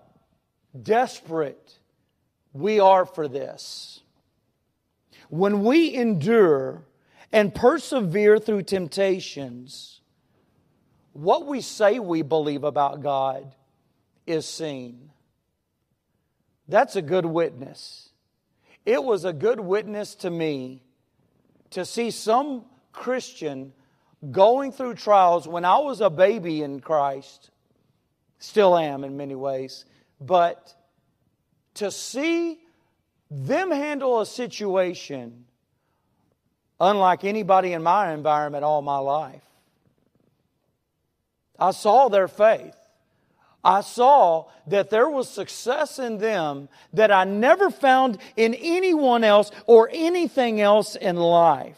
desperate 0.79 1.79
we 2.53 2.79
are 2.79 3.05
for 3.05 3.27
this. 3.27 4.01
When 5.29 5.63
we 5.63 5.93
endure 5.93 6.83
and 7.31 7.53
persevere 7.53 8.37
through 8.37 8.63
temptations, 8.63 10.01
what 11.13 11.47
we 11.47 11.61
say 11.61 11.99
we 11.99 12.21
believe 12.21 12.63
about 12.63 13.01
God 13.01 13.55
is 14.27 14.45
seen. 14.45 15.09
That's 16.67 16.95
a 16.95 17.01
good 17.01 17.25
witness. 17.25 18.09
It 18.85 19.03
was 19.03 19.25
a 19.25 19.33
good 19.33 19.59
witness 19.59 20.15
to 20.15 20.29
me 20.29 20.83
to 21.71 21.85
see 21.85 22.11
some 22.11 22.65
Christian 22.91 23.73
going 24.31 24.71
through 24.71 24.93
trials 24.95 25.47
when 25.47 25.65
I 25.65 25.79
was 25.79 26.01
a 26.01 26.09
baby 26.09 26.61
in 26.61 26.79
Christ, 26.79 27.49
still 28.39 28.77
am 28.77 29.03
in 29.03 29.17
many 29.17 29.35
ways, 29.35 29.85
but 30.19 30.73
to 31.75 31.91
see 31.91 32.59
them 33.29 33.71
handle 33.71 34.19
a 34.21 34.25
situation 34.25 35.45
unlike 36.79 37.23
anybody 37.23 37.73
in 37.73 37.81
my 37.81 38.13
environment 38.13 38.63
all 38.63 38.81
my 38.81 38.97
life. 38.97 39.41
I 41.57 41.71
saw 41.71 42.09
their 42.09 42.27
faith. 42.27 42.75
I 43.63 43.81
saw 43.81 44.49
that 44.67 44.89
there 44.89 45.09
was 45.09 45.29
success 45.29 45.97
in 45.97 46.17
them 46.17 46.67
that 46.91 47.11
I 47.11 47.23
never 47.23 47.69
found 47.69 48.17
in 48.35 48.53
anyone 48.53 49.23
else 49.23 49.51
or 49.65 49.89
anything 49.93 50.59
else 50.59 50.95
in 50.95 51.15
life. 51.15 51.77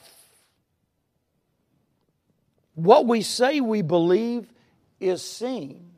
What 2.73 3.05
we 3.05 3.21
say 3.21 3.61
we 3.61 3.83
believe 3.83 4.51
is 4.99 5.21
seen 5.21 5.91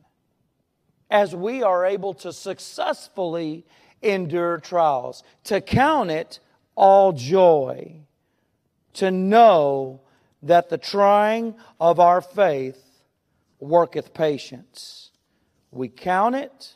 as 1.10 1.34
we 1.34 1.62
are 1.62 1.84
able 1.84 2.14
to 2.14 2.32
successfully 2.32 3.64
endure 4.02 4.58
trials, 4.58 5.22
to 5.44 5.60
count 5.60 6.10
it 6.10 6.40
all 6.74 7.12
joy, 7.12 8.00
to 8.94 9.10
know 9.10 10.00
that 10.42 10.68
the 10.68 10.78
trying 10.78 11.54
of 11.80 11.98
our 11.98 12.20
faith 12.20 12.82
worketh 13.58 14.14
patience. 14.14 15.10
We 15.70 15.88
count 15.88 16.36
it, 16.36 16.74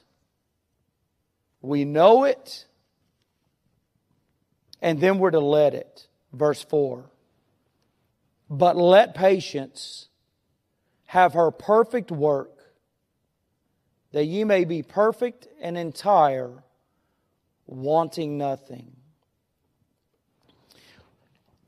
we 1.61 1.85
know 1.85 2.25
it, 2.25 2.67
and 4.81 5.01
then 5.01 5.19
we're 5.19 5.31
to 5.31 5.41
let 5.41 5.75
it. 5.75 6.09
Verse 6.33 6.63
4. 6.63 7.05
But 8.51 8.77
let 8.77 9.15
patience 9.15 10.09
have 11.07 11.35
her 11.35 11.51
perfect 11.51 12.11
work 12.11 12.52
that 14.13 14.25
you 14.25 14.47
may 14.47 14.65
be 14.65 14.83
perfect 14.83 15.49
and 15.61 15.77
entire, 15.77 16.63
wanting 17.67 18.39
nothing. 18.39 18.97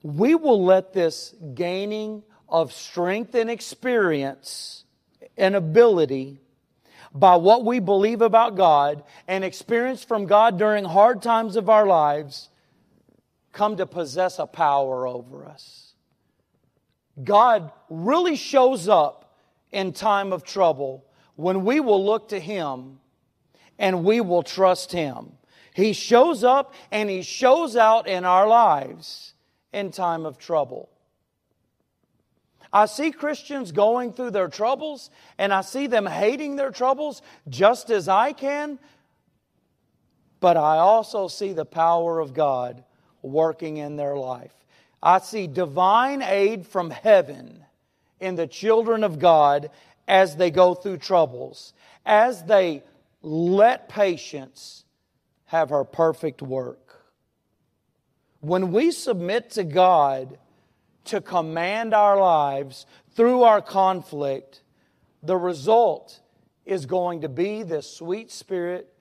we 0.04 0.34
will 0.34 0.62
let 0.62 0.92
this 0.92 1.34
gaining 1.54 2.22
of 2.46 2.72
strength 2.72 3.34
and 3.34 3.50
experience 3.50 4.84
and 5.36 5.56
ability 5.56 6.38
by 7.14 7.36
what 7.36 7.64
we 7.64 7.80
believe 7.80 8.20
about 8.20 8.54
God 8.54 9.02
and 9.26 9.42
experience 9.42 10.04
from 10.04 10.26
God 10.26 10.58
during 10.58 10.84
hard 10.84 11.22
times 11.22 11.56
of 11.56 11.70
our 11.70 11.86
lives 11.86 12.50
come 13.52 13.78
to 13.78 13.86
possess 13.86 14.38
a 14.38 14.46
power 14.46 15.06
over 15.06 15.46
us. 15.46 15.94
God 17.22 17.72
really 17.88 18.36
shows 18.36 18.88
up 18.88 19.38
in 19.72 19.94
time 19.94 20.34
of 20.34 20.44
trouble 20.44 21.06
when 21.36 21.64
we 21.64 21.80
will 21.80 22.04
look 22.04 22.28
to 22.28 22.40
Him 22.40 23.00
and 23.78 24.04
we 24.04 24.20
will 24.20 24.42
trust 24.42 24.92
Him. 24.92 25.32
He 25.74 25.92
shows 25.92 26.44
up 26.44 26.74
and 26.90 27.10
He 27.10 27.22
shows 27.22 27.76
out 27.76 28.06
in 28.06 28.24
our 28.24 28.46
lives 28.46 29.34
in 29.72 29.90
time 29.90 30.24
of 30.24 30.38
trouble. 30.38 30.88
I 32.72 32.86
see 32.86 33.12
Christians 33.12 33.70
going 33.70 34.12
through 34.12 34.32
their 34.32 34.48
troubles 34.48 35.10
and 35.38 35.52
I 35.52 35.60
see 35.60 35.86
them 35.86 36.06
hating 36.06 36.56
their 36.56 36.72
troubles 36.72 37.22
just 37.48 37.90
as 37.90 38.08
I 38.08 38.32
can, 38.32 38.80
but 40.40 40.56
I 40.56 40.78
also 40.78 41.28
see 41.28 41.52
the 41.52 41.64
power 41.64 42.18
of 42.18 42.34
God 42.34 42.82
working 43.22 43.76
in 43.76 43.96
their 43.96 44.16
life. 44.16 44.52
I 45.00 45.20
see 45.20 45.46
divine 45.46 46.22
aid 46.22 46.66
from 46.66 46.90
heaven 46.90 47.64
in 48.20 48.34
the 48.34 48.46
children 48.46 49.04
of 49.04 49.18
God 49.18 49.70
as 50.06 50.36
they 50.36 50.50
go 50.50 50.74
through 50.74 50.98
troubles, 50.98 51.72
as 52.04 52.44
they 52.44 52.82
let 53.22 53.88
patience 53.88 54.84
have 55.46 55.70
her 55.70 55.84
perfect 55.84 56.42
work. 56.42 57.02
When 58.40 58.72
we 58.72 58.90
submit 58.90 59.50
to 59.52 59.64
God 59.64 60.38
to 61.06 61.20
command 61.20 61.94
our 61.94 62.18
lives 62.18 62.86
through 63.14 63.42
our 63.42 63.62
conflict, 63.62 64.62
the 65.22 65.36
result 65.36 66.20
is 66.66 66.86
going 66.86 67.22
to 67.22 67.28
be 67.28 67.62
this 67.62 67.90
sweet 67.90 68.30
spirit 68.30 68.92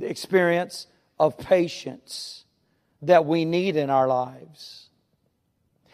experience 0.00 0.86
of 1.18 1.36
patience 1.38 2.44
that 3.02 3.26
we 3.26 3.44
need 3.44 3.76
in 3.76 3.90
our 3.90 4.06
lives. 4.06 4.88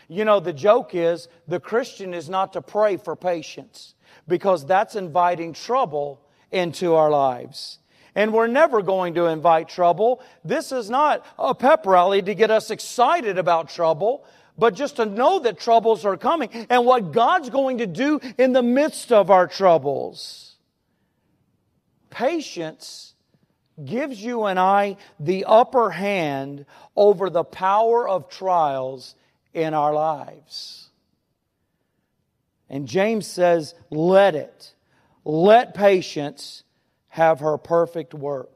You 0.08 0.24
know, 0.24 0.40
the 0.40 0.52
joke 0.52 0.94
is 0.94 1.28
the 1.48 1.60
Christian 1.60 2.12
is 2.12 2.28
not 2.28 2.52
to 2.52 2.62
pray 2.62 2.96
for 2.96 3.16
patience 3.16 3.94
because 4.26 4.64
that's 4.66 4.96
inviting 4.96 5.52
trouble 5.52 6.20
into 6.50 6.94
our 6.94 7.10
lives. 7.10 7.78
And 8.14 8.32
we're 8.32 8.46
never 8.46 8.82
going 8.82 9.14
to 9.14 9.26
invite 9.26 9.68
trouble. 9.68 10.20
This 10.44 10.70
is 10.70 10.90
not 10.90 11.24
a 11.38 11.54
pep 11.54 11.86
rally 11.86 12.20
to 12.22 12.34
get 12.34 12.50
us 12.50 12.70
excited 12.70 13.38
about 13.38 13.70
trouble, 13.70 14.24
but 14.58 14.74
just 14.74 14.96
to 14.96 15.06
know 15.06 15.38
that 15.40 15.58
troubles 15.58 16.04
are 16.04 16.16
coming 16.16 16.50
and 16.68 16.84
what 16.84 17.12
God's 17.12 17.48
going 17.48 17.78
to 17.78 17.86
do 17.86 18.20
in 18.36 18.52
the 18.52 18.62
midst 18.62 19.12
of 19.12 19.30
our 19.30 19.46
troubles. 19.46 20.56
Patience 22.10 23.14
gives 23.82 24.22
you 24.22 24.44
and 24.44 24.58
I 24.58 24.98
the 25.18 25.46
upper 25.46 25.90
hand 25.90 26.66
over 26.94 27.30
the 27.30 27.44
power 27.44 28.06
of 28.06 28.28
trials 28.28 29.14
in 29.54 29.72
our 29.72 29.94
lives. 29.94 30.90
And 32.72 32.88
James 32.88 33.26
says, 33.26 33.74
let 33.90 34.34
it. 34.34 34.74
Let 35.26 35.74
patience 35.74 36.64
have 37.08 37.40
her 37.40 37.58
perfect 37.58 38.14
work. 38.14 38.48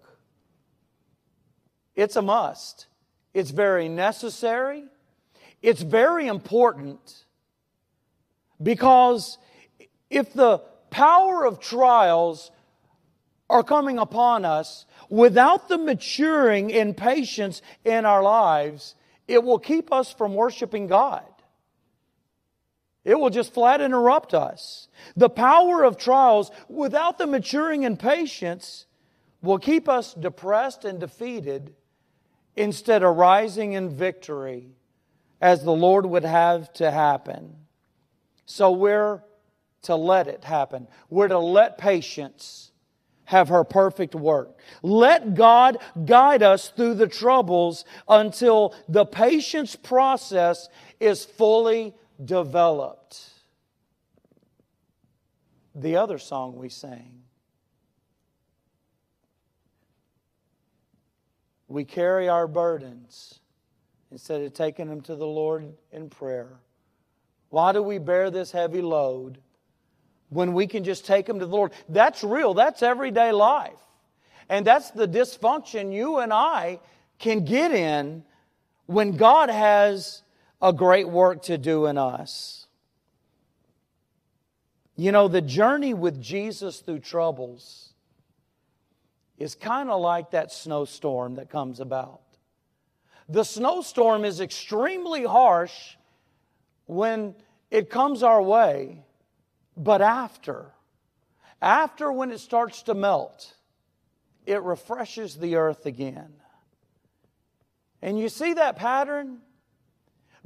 It's 1.95 2.17
a 2.17 2.23
must. 2.23 2.87
It's 3.35 3.51
very 3.51 3.91
necessary. 3.91 4.85
It's 5.61 5.83
very 5.83 6.27
important 6.29 7.27
because 8.63 9.37
if 10.09 10.33
the 10.33 10.63
power 10.89 11.45
of 11.45 11.61
trials 11.61 12.51
are 13.51 13.63
coming 13.63 13.99
upon 13.99 14.47
us 14.47 14.87
without 15.11 15.69
the 15.69 15.77
maturing 15.77 16.71
in 16.71 16.95
patience 16.95 17.61
in 17.85 18.07
our 18.07 18.23
lives, 18.23 18.95
it 19.29 19.45
will 19.45 19.59
keep 19.59 19.93
us 19.93 20.11
from 20.11 20.35
worshiping 20.35 20.87
God. 20.87 21.25
It 23.07 23.21
will 23.21 23.31
just 23.31 23.55
flat 23.55 23.81
interrupt 23.81 24.35
us. 24.35 24.89
The 25.15 25.31
power 25.31 25.85
of 25.85 25.97
trials 25.97 26.51
without 26.69 27.19
the 27.19 27.27
maturing 27.29 27.85
in 27.85 27.97
patience 27.97 28.87
will 29.41 29.61
keep 29.61 29.89
us 29.89 30.13
depressed 30.13 30.85
and 30.85 30.99
defeated 30.99 31.73
instead 32.57 33.05
of 33.05 33.17
rising 33.17 33.75
in 33.75 33.91
victory 33.91 34.73
as 35.41 35.63
the 35.63 35.71
Lord 35.71 36.05
would 36.05 36.25
have 36.25 36.73
to 36.75 36.91
happen. 36.91 37.55
So 38.45 38.73
we're 38.73 39.23
to 39.83 39.95
let 39.95 40.27
it 40.27 40.43
happen. 40.43 40.89
We're 41.09 41.29
to 41.29 41.39
let 41.39 41.79
patience 41.79 42.73
have 43.27 43.51
her 43.51 43.63
perfect 43.63 44.17
work. 44.17 44.59
Let 44.83 45.35
God 45.35 45.79
guide 46.05 46.43
us 46.43 46.71
through 46.71 46.95
the 46.95 47.07
troubles 47.07 47.85
until 48.09 48.75
the 48.89 49.07
patience 49.07 49.77
process 49.77 50.69
is 50.99 51.25
fully 51.25 51.95
developed. 52.25 53.31
The 55.75 55.97
other 55.97 56.19
song 56.19 56.57
we 56.57 56.69
sang. 56.69 57.23
We 61.69 61.85
carry 61.85 62.29
our 62.29 62.47
burdens 62.47 63.41
instead 64.11 64.41
of 64.43 64.55
taking 64.55 64.89
them 64.89 65.01
to 65.03 65.17
the 65.17 65.27
Lord 65.27 65.75
in 65.93 66.09
prayer. 66.09 66.61
Why 67.51 67.73
do 67.73 67.83
we 67.83 67.99
bear 67.99 68.31
this 68.31 68.53
heavy 68.53 68.81
load? 68.81 69.39
when 70.29 70.53
we 70.53 70.67
can 70.67 70.85
just 70.85 71.07
take 71.07 71.27
them 71.27 71.39
to 71.39 71.47
the 71.47 71.53
Lord. 71.53 71.73
That's 71.89 72.25
real, 72.25 72.55
that's 72.55 72.83
everyday 72.83 73.33
life. 73.33 73.79
And 74.49 74.67
that's 74.67 74.91
the 74.91 75.09
dysfunction 75.09 75.93
you 75.93 76.19
and 76.19 76.33
I 76.33 76.81
can 77.19 77.45
get 77.45 77.73
in 77.73 78.25
when 78.87 79.17
God 79.17 79.51
has 79.51 80.23
a 80.61 80.73
great 80.73 81.09
work 81.09 81.43
to 81.43 81.59
do 81.59 81.87
in 81.87 81.99
us. 81.99 82.67
You 84.97 85.13
know, 85.13 85.29
the 85.29 85.43
journey 85.43 85.93
with 85.93 86.21
Jesus 86.23 86.81
through 86.81 87.01
troubles 87.01 87.93
is 89.39 89.55
kind 89.55 89.91
of 89.91 90.01
like 90.01 90.31
that 90.31 90.51
snowstorm 90.51 91.35
that 91.35 91.51
comes 91.51 91.81
about. 91.81 92.23
The 93.29 93.45
snowstorm 93.45 94.25
is 94.25 94.41
extremely 94.41 95.25
harsh 95.25 95.97
when 96.87 97.35
it 97.71 97.91
comes 97.91 98.23
our 98.23 98.41
way. 98.41 99.03
But 99.77 100.01
after, 100.01 100.73
after 101.61 102.11
when 102.11 102.31
it 102.31 102.39
starts 102.39 102.83
to 102.85 102.95
melt, 102.95 103.55
it 104.47 104.63
refreshes 104.63 105.37
the 105.37 105.57
earth 105.57 105.85
again. 105.85 106.33
And 108.01 108.19
you 108.19 108.29
see 108.29 108.55
that 108.55 108.77
pattern? 108.77 109.39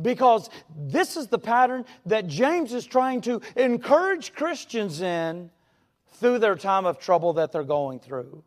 Because 0.01 0.49
this 0.77 1.17
is 1.17 1.29
the 1.29 1.39
pattern 1.39 1.85
that 2.07 2.27
James 2.27 2.73
is 2.73 2.87
trying 2.87 3.21
to 3.23 3.41
encourage 3.57 4.35
Christians 4.35 5.01
in 5.01 5.51
through 6.15 6.39
their 6.39 6.57
time 6.57 6.87
of 6.87 6.99
trouble 6.99 7.35
that 7.35 7.53
they're 7.53 7.65
going 7.65 7.99
through. 7.99 8.43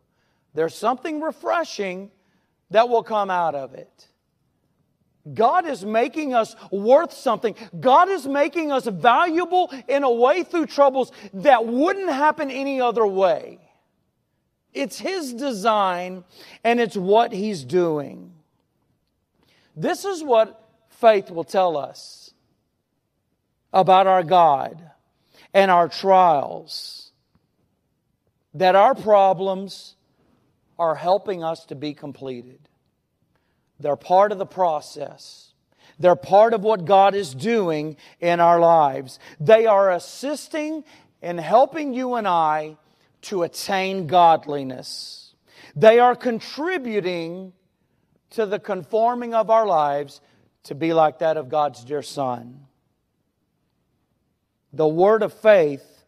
There's 0.53 0.75
something 0.75 1.21
refreshing 1.21 2.11
that 2.69 2.89
will 2.89 3.03
come 3.03 3.29
out 3.29 3.55
of 3.55 3.73
it. 3.73 4.07
God 5.33 5.65
is 5.65 5.85
making 5.85 6.33
us 6.33 6.55
worth 6.69 7.13
something. 7.13 7.55
God 7.79 8.09
is 8.09 8.27
making 8.27 8.71
us 8.71 8.85
valuable 8.85 9.71
in 9.87 10.03
a 10.03 10.11
way 10.11 10.43
through 10.43 10.65
troubles 10.65 11.11
that 11.33 11.65
wouldn't 11.65 12.11
happen 12.11 12.51
any 12.51 12.81
other 12.81 13.07
way. 13.07 13.59
It's 14.73 14.99
His 14.99 15.33
design 15.33 16.25
and 16.63 16.79
it's 16.79 16.97
what 16.97 17.31
He's 17.31 17.63
doing. 17.63 18.33
This 19.75 20.03
is 20.03 20.23
what 20.23 20.62
faith 21.03 21.29
will 21.29 21.43
tell 21.43 21.75
us 21.75 22.33
about 23.73 24.07
our 24.07 24.23
God 24.23 24.81
and 25.53 25.69
our 25.69 25.89
trials 25.89 27.11
that 28.53 28.77
our 28.77 28.95
problems 28.95 29.95
are 30.79 30.95
helping 30.95 31.43
us 31.43 31.65
to 31.65 31.75
be 31.75 31.93
completed. 31.93 32.69
They're 33.81 33.97
part 33.97 34.31
of 34.31 34.37
the 34.37 34.45
process. 34.45 35.51
They're 35.99 36.15
part 36.15 36.53
of 36.53 36.61
what 36.61 36.85
God 36.85 37.15
is 37.15 37.35
doing 37.35 37.97
in 38.21 38.39
our 38.39 38.61
lives. 38.61 39.19
They 39.41 39.65
are 39.65 39.91
assisting 39.91 40.85
and 41.21 41.37
helping 41.37 41.93
you 41.93 42.13
and 42.13 42.25
I 42.25 42.77
to 43.23 43.43
attain 43.43 44.07
godliness. 44.07 45.35
They 45.75 45.99
are 45.99 46.15
contributing 46.15 47.51
to 48.29 48.45
the 48.45 48.59
conforming 48.59 49.33
of 49.33 49.49
our 49.49 49.67
lives 49.67 50.21
to 50.63 50.75
be 50.75 50.93
like 50.93 51.19
that 51.19 51.37
of 51.37 51.49
God's 51.49 51.83
dear 51.83 52.01
Son. 52.01 52.65
The 54.71 54.87
word 54.87 55.21
of 55.21 55.33
faith 55.33 56.03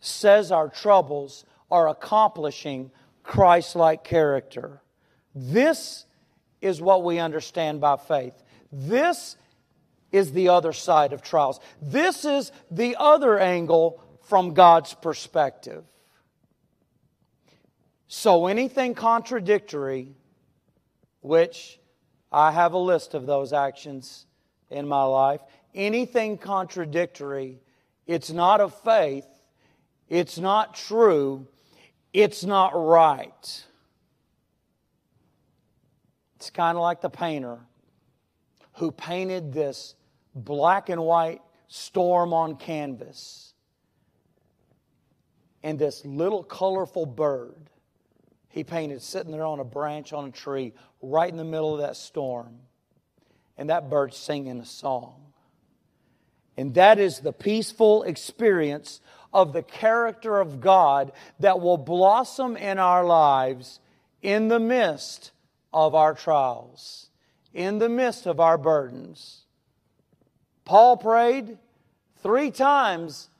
says 0.00 0.52
our 0.52 0.68
troubles 0.68 1.44
are 1.70 1.88
accomplishing 1.88 2.90
Christ 3.22 3.76
like 3.76 4.04
character. 4.04 4.82
This 5.34 6.04
is 6.60 6.80
what 6.80 7.04
we 7.04 7.18
understand 7.18 7.80
by 7.80 7.96
faith. 7.96 8.34
This 8.72 9.36
is 10.12 10.32
the 10.32 10.48
other 10.48 10.72
side 10.72 11.12
of 11.12 11.22
trials. 11.22 11.60
This 11.80 12.24
is 12.24 12.52
the 12.70 12.96
other 12.98 13.38
angle 13.38 14.02
from 14.22 14.54
God's 14.54 14.94
perspective. 14.94 15.84
So 18.08 18.46
anything 18.46 18.94
contradictory, 18.94 20.14
which 21.20 21.79
I 22.32 22.52
have 22.52 22.72
a 22.74 22.78
list 22.78 23.14
of 23.14 23.26
those 23.26 23.52
actions 23.52 24.26
in 24.70 24.86
my 24.86 25.02
life, 25.02 25.40
anything 25.74 26.38
contradictory, 26.38 27.60
it's 28.06 28.30
not 28.30 28.60
of 28.60 28.74
faith, 28.82 29.26
it's 30.08 30.38
not 30.38 30.74
true, 30.74 31.46
it's 32.12 32.44
not 32.44 32.72
right. 32.74 33.64
It's 36.36 36.50
kind 36.50 36.76
of 36.78 36.82
like 36.82 37.00
the 37.00 37.10
painter 37.10 37.58
who 38.74 38.90
painted 38.90 39.52
this 39.52 39.94
black 40.34 40.88
and 40.88 41.02
white 41.02 41.42
storm 41.68 42.32
on 42.32 42.56
canvas 42.56 43.52
and 45.62 45.78
this 45.78 46.04
little 46.04 46.42
colorful 46.42 47.06
bird 47.06 47.70
he 48.48 48.64
painted 48.64 49.00
sitting 49.00 49.30
there 49.30 49.44
on 49.44 49.60
a 49.60 49.64
branch 49.64 50.12
on 50.12 50.26
a 50.26 50.30
tree 50.30 50.72
right 51.00 51.30
in 51.30 51.36
the 51.36 51.44
middle 51.44 51.74
of 51.74 51.80
that 51.80 51.96
storm 51.96 52.58
and 53.56 53.70
that 53.70 53.90
bird 53.90 54.14
singing 54.14 54.60
a 54.60 54.66
song 54.66 55.30
and 56.60 56.74
that 56.74 56.98
is 56.98 57.20
the 57.20 57.32
peaceful 57.32 58.02
experience 58.02 59.00
of 59.32 59.54
the 59.54 59.62
character 59.62 60.40
of 60.40 60.60
God 60.60 61.12
that 61.38 61.58
will 61.58 61.78
blossom 61.78 62.54
in 62.54 62.78
our 62.78 63.02
lives 63.02 63.80
in 64.20 64.48
the 64.48 64.60
midst 64.60 65.32
of 65.72 65.94
our 65.94 66.12
trials, 66.12 67.08
in 67.54 67.78
the 67.78 67.88
midst 67.88 68.26
of 68.26 68.40
our 68.40 68.58
burdens. 68.58 69.46
Paul 70.66 70.98
prayed 70.98 71.56
three 72.22 72.50
times 72.50 73.30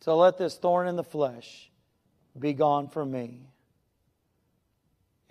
to 0.00 0.12
let 0.12 0.38
this 0.38 0.56
thorn 0.56 0.88
in 0.88 0.96
the 0.96 1.04
flesh 1.04 1.70
be 2.36 2.52
gone 2.52 2.88
from 2.88 3.12
me. 3.12 3.46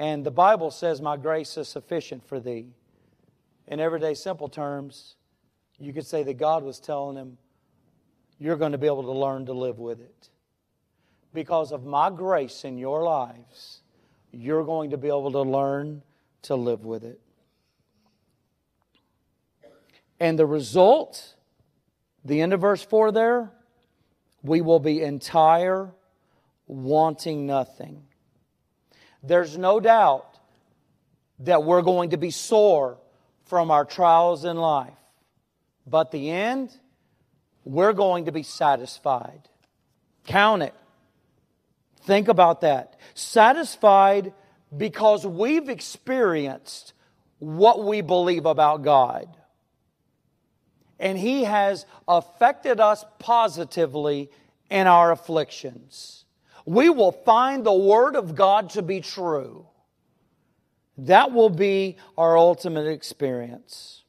And 0.02 0.26
the 0.26 0.32
Bible 0.32 0.72
says, 0.72 1.00
My 1.00 1.16
grace 1.16 1.58
is 1.58 1.68
sufficient 1.68 2.28
for 2.28 2.40
thee. 2.40 2.66
In 3.68 3.80
everyday 3.80 4.16
simple 4.16 4.48
terms, 4.48 5.14
you 5.78 5.94
could 5.94 6.08
say 6.08 6.24
that 6.24 6.40
God 6.40 6.64
was 6.64 6.80
telling 6.80 7.16
him, 7.16 7.38
You're 8.40 8.56
going 8.56 8.72
to 8.72 8.80
be 8.80 8.88
able 8.88 9.04
to 9.04 9.12
learn 9.12 9.46
to 9.46 9.54
live 9.54 9.78
with 9.78 10.02
it. 10.02 10.30
Because 11.36 11.72
of 11.72 11.86
my 11.86 12.10
grace 12.10 12.66
in 12.66 12.80
your 12.80 13.04
lives, 13.04 13.84
you're 14.32 14.64
going 14.64 14.90
to 14.90 14.98
be 14.98 15.08
able 15.08 15.32
to 15.34 15.44
learn 15.44 16.02
to 16.42 16.56
live 16.56 16.84
with 16.84 17.04
it. 17.04 17.22
And 20.20 20.40
the 20.40 20.48
result, 20.48 21.36
the 22.26 22.42
end 22.42 22.54
of 22.54 22.62
verse 22.62 22.82
4 22.82 23.12
there, 23.12 23.52
we 24.42 24.62
will 24.62 24.80
be 24.80 25.04
entire, 25.04 25.94
wanting 26.66 27.46
nothing. 27.46 28.08
There's 29.24 29.58
no 29.58 29.80
doubt 29.80 30.40
that 31.40 31.64
we're 31.64 31.82
going 31.82 32.12
to 32.12 32.18
be 32.18 32.32
sore 32.32 32.98
from 33.46 33.72
our 33.72 33.86
trials 33.86 34.46
in 34.46 34.58
life. 34.58 34.94
But 35.86 36.12
the 36.12 36.30
end, 36.30 36.72
we're 37.64 37.94
going 37.94 38.26
to 38.26 38.32
be 38.32 38.44
satisfied. 38.44 39.42
Count 40.26 40.64
it. 40.64 40.74
Think 42.04 42.28
about 42.28 42.62
that. 42.62 43.00
Satisfied 43.14 44.34
because 44.76 45.26
we've 45.26 45.70
experienced 45.70 46.94
what 47.40 47.84
we 47.84 48.02
believe 48.02 48.46
about 48.46 48.84
God. 48.84 49.28
And 51.00 51.18
He 51.18 51.44
has 51.44 51.86
affected 52.08 52.80
us 52.80 53.04
positively 53.20 54.30
in 54.70 54.88
our 54.88 55.12
afflictions. 55.12 56.21
We 56.72 56.90
will 56.90 57.12
find 57.12 57.66
the 57.66 57.74
Word 57.74 58.16
of 58.16 58.34
God 58.34 58.70
to 58.70 58.82
be 58.82 59.02
true. 59.02 59.68
That 61.00 61.34
will 61.34 61.50
be 61.50 61.98
our 62.18 62.38
ultimate 62.38 62.88
experience. 62.88 64.04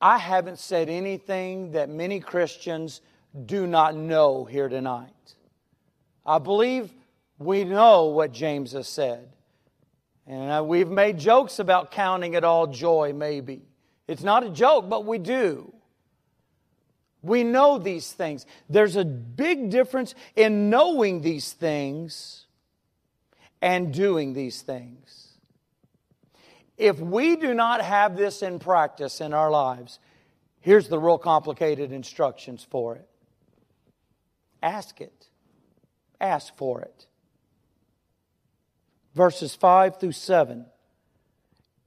I 0.00 0.18
haven't 0.18 0.58
said 0.58 0.88
anything 0.88 1.70
that 1.70 1.88
many 1.88 2.18
Christians 2.18 3.00
do 3.46 3.64
not 3.64 3.94
know 3.94 4.44
here 4.44 4.68
tonight. 4.68 5.36
I 6.26 6.40
believe 6.40 6.92
we 7.38 7.62
know 7.62 8.06
what 8.06 8.32
James 8.32 8.72
has 8.72 8.88
said. 8.88 9.28
And 10.26 10.50
uh, 10.50 10.64
we've 10.64 10.90
made 10.90 11.16
jokes 11.16 11.60
about 11.60 11.92
counting 11.92 12.34
it 12.34 12.42
all 12.42 12.66
joy, 12.66 13.12
maybe. 13.14 13.62
It's 14.08 14.24
not 14.24 14.42
a 14.42 14.50
joke, 14.50 14.88
but 14.88 15.06
we 15.06 15.18
do. 15.18 15.73
We 17.24 17.42
know 17.42 17.78
these 17.78 18.12
things. 18.12 18.44
There's 18.68 18.96
a 18.96 19.04
big 19.04 19.70
difference 19.70 20.14
in 20.36 20.68
knowing 20.68 21.22
these 21.22 21.52
things 21.52 22.44
and 23.62 23.94
doing 23.94 24.34
these 24.34 24.60
things. 24.60 25.28
If 26.76 26.98
we 26.98 27.36
do 27.36 27.54
not 27.54 27.80
have 27.80 28.16
this 28.16 28.42
in 28.42 28.58
practice 28.58 29.22
in 29.22 29.32
our 29.32 29.50
lives, 29.50 29.98
here's 30.60 30.88
the 30.88 30.98
real 30.98 31.16
complicated 31.16 31.92
instructions 31.92 32.66
for 32.68 32.96
it 32.96 33.08
ask 34.62 35.00
it, 35.00 35.28
ask 36.20 36.54
for 36.56 36.80
it. 36.80 37.06
Verses 39.14 39.54
5 39.54 40.00
through 40.00 40.12
7. 40.12 40.66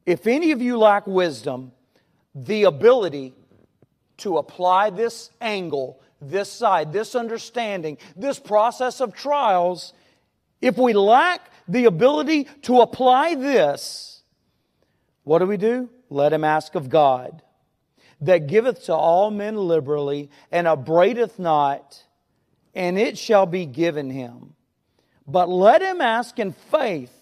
If 0.05 0.25
any 0.25 0.51
of 0.51 0.61
you 0.61 0.77
lack 0.77 1.05
wisdom, 1.05 1.73
the 2.33 2.63
ability 2.63 3.33
to 4.17 4.37
apply 4.37 4.89
this 4.89 5.29
angle, 5.39 6.01
this 6.21 6.51
side, 6.51 6.91
this 6.91 7.15
understanding, 7.15 7.97
this 8.15 8.39
process 8.39 9.01
of 9.01 9.13
trials, 9.13 9.93
if 10.61 10.77
we 10.77 10.93
lack 10.93 11.51
the 11.67 11.85
ability 11.85 12.45
to 12.63 12.81
apply 12.81 13.35
this, 13.35 14.23
what 15.23 15.39
do 15.39 15.45
we 15.45 15.57
do? 15.57 15.89
Let 16.09 16.33
him 16.33 16.43
ask 16.43 16.75
of 16.75 16.89
God, 16.89 17.41
that 18.21 18.47
giveth 18.47 18.85
to 18.85 18.95
all 18.95 19.29
men 19.29 19.55
liberally 19.55 20.31
and 20.51 20.65
upbraideth 20.67 21.37
not, 21.37 22.03
and 22.73 22.97
it 22.97 23.17
shall 23.17 23.45
be 23.45 23.65
given 23.65 24.09
him. 24.09 24.53
But 25.27 25.49
let 25.49 25.81
him 25.81 25.99
ask 25.99 26.39
in 26.39 26.53
faith, 26.53 27.13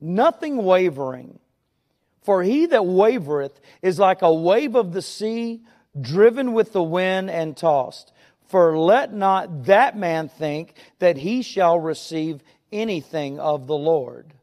nothing 0.00 0.58
wavering. 0.58 1.38
For 2.22 2.42
he 2.42 2.66
that 2.66 2.82
wavereth 2.82 3.58
is 3.82 3.98
like 3.98 4.20
a 4.22 4.34
wave 4.34 4.74
of 4.74 4.92
the 4.92 5.00
sea, 5.00 5.62
driven 6.00 6.52
with 6.52 6.72
the 6.72 6.82
wind 6.82 7.30
and 7.30 7.56
tossed. 7.56 8.12
For 8.46 8.78
let 8.78 9.12
not 9.12 9.64
that 9.64 9.96
man 9.96 10.28
think 10.28 10.74
that 10.98 11.16
he 11.16 11.42
shall 11.42 11.80
receive 11.80 12.42
anything 12.70 13.40
of 13.40 13.66
the 13.66 13.76
Lord. 13.76 14.34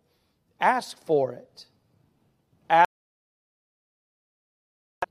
Ask 0.60 0.98
for 1.06 1.34
it. 1.34 1.66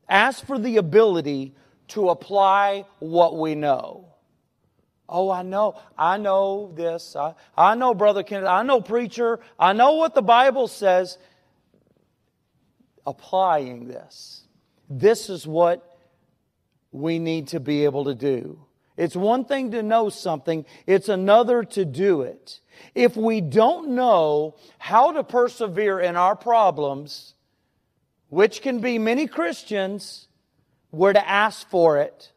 Ask 0.09 0.45
for 0.45 0.59
the 0.59 0.77
ability 0.77 1.55
to 1.89 2.11
apply 2.11 2.85
what 2.99 3.39
we 3.39 3.55
know. 3.55 4.09
Oh, 5.09 5.31
I 5.31 5.43
know, 5.43 5.81
I 5.97 6.19
know 6.19 6.71
this. 6.75 7.17
I, 7.17 7.35
I 7.57 7.75
know, 7.75 7.95
Brother 7.95 8.23
Kenneth. 8.23 8.49
I 8.49 8.63
know, 8.63 8.83
preacher. 8.83 9.41
I 9.59 9.73
know 9.73 9.93
what 9.93 10.15
the 10.15 10.23
Bible 10.23 10.69
says. 10.69 11.17
Applying 13.07 13.89
this. 13.89 14.43
This 14.89 15.31
is 15.31 15.47
what 15.47 15.92
we 16.93 17.19
need 17.19 17.49
to 17.49 17.59
be 17.59 17.85
able 17.85 18.05
to 18.05 18.15
do. 18.15 18.61
It's 18.97 19.17
one 19.17 19.47
thing 19.47 19.71
to 19.71 19.83
know 19.83 20.11
something, 20.11 20.67
it's 20.87 21.09
another 21.09 21.65
to 21.65 21.85
do 21.85 22.23
it. 22.23 22.61
If 22.95 23.17
we 23.17 23.41
don't 23.41 23.91
know 23.91 24.57
how 24.79 25.13
to 25.13 25.25
persevere 25.25 25.99
in 25.99 26.17
our 26.17 26.37
problems, 26.37 27.35
which 28.29 28.61
can 28.63 28.81
be 28.81 28.99
many 28.99 29.27
Christians, 29.27 30.29
were 30.91 31.13
to 31.13 31.29
ask 31.29 31.69
for 31.71 31.99
it 31.99 32.33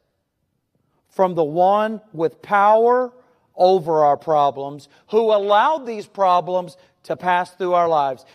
from 1.10 1.36
the 1.36 1.44
one 1.44 2.02
with 2.14 2.42
power 2.42 3.14
over 3.56 4.04
our 4.04 4.18
problems, 4.18 4.88
who 5.08 5.34
allowed 5.34 5.86
these 5.86 6.08
problems 6.08 6.78
to 7.04 7.16
pass 7.16 7.52
through 7.52 7.74
our 7.74 7.88
lives. 7.88 8.26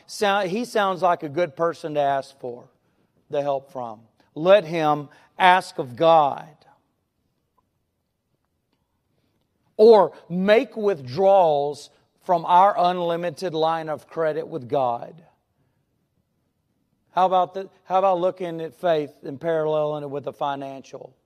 He 0.46 0.64
sounds 0.64 1.02
like 1.02 1.22
a 1.22 1.28
good 1.28 1.56
person 1.56 1.94
to 1.94 2.00
ask 2.00 2.38
for 2.38 2.68
the 3.30 3.42
help 3.42 3.72
from. 3.72 4.00
Let 4.34 4.64
him 4.64 5.08
ask 5.40 5.78
of 5.78 5.96
God. 5.96 6.46
Or 9.76 10.12
make 10.28 10.76
withdrawals 10.76 11.90
from 12.22 12.44
our 12.44 12.74
unlimited 12.78 13.54
line 13.54 13.88
of 13.88 14.06
credit 14.06 14.46
with 14.46 14.68
God. 14.68 15.24
How 17.12 17.26
about, 17.26 17.54
the, 17.54 17.68
how 17.84 17.98
about 17.98 18.20
looking 18.20 18.60
at 18.60 18.74
faith 18.74 19.10
and 19.24 19.40
paralleling 19.40 20.04
it 20.04 20.10
with 20.10 20.24
the 20.24 20.32
financial? 20.32 21.16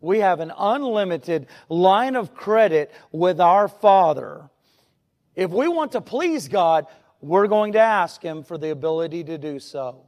We 0.00 0.20
have 0.20 0.40
an 0.40 0.50
unlimited 0.56 1.46
line 1.68 2.16
of 2.16 2.34
credit 2.34 2.90
with 3.12 3.38
our 3.38 3.68
Father. 3.68 4.48
If 5.36 5.50
we 5.50 5.68
want 5.68 5.92
to 5.92 6.00
please 6.00 6.48
God, 6.48 6.86
we're 7.20 7.46
going 7.46 7.74
to 7.74 7.80
ask 7.80 8.22
Him 8.22 8.42
for 8.42 8.56
the 8.56 8.70
ability 8.70 9.24
to 9.24 9.38
do 9.38 9.60
so. 9.60 10.06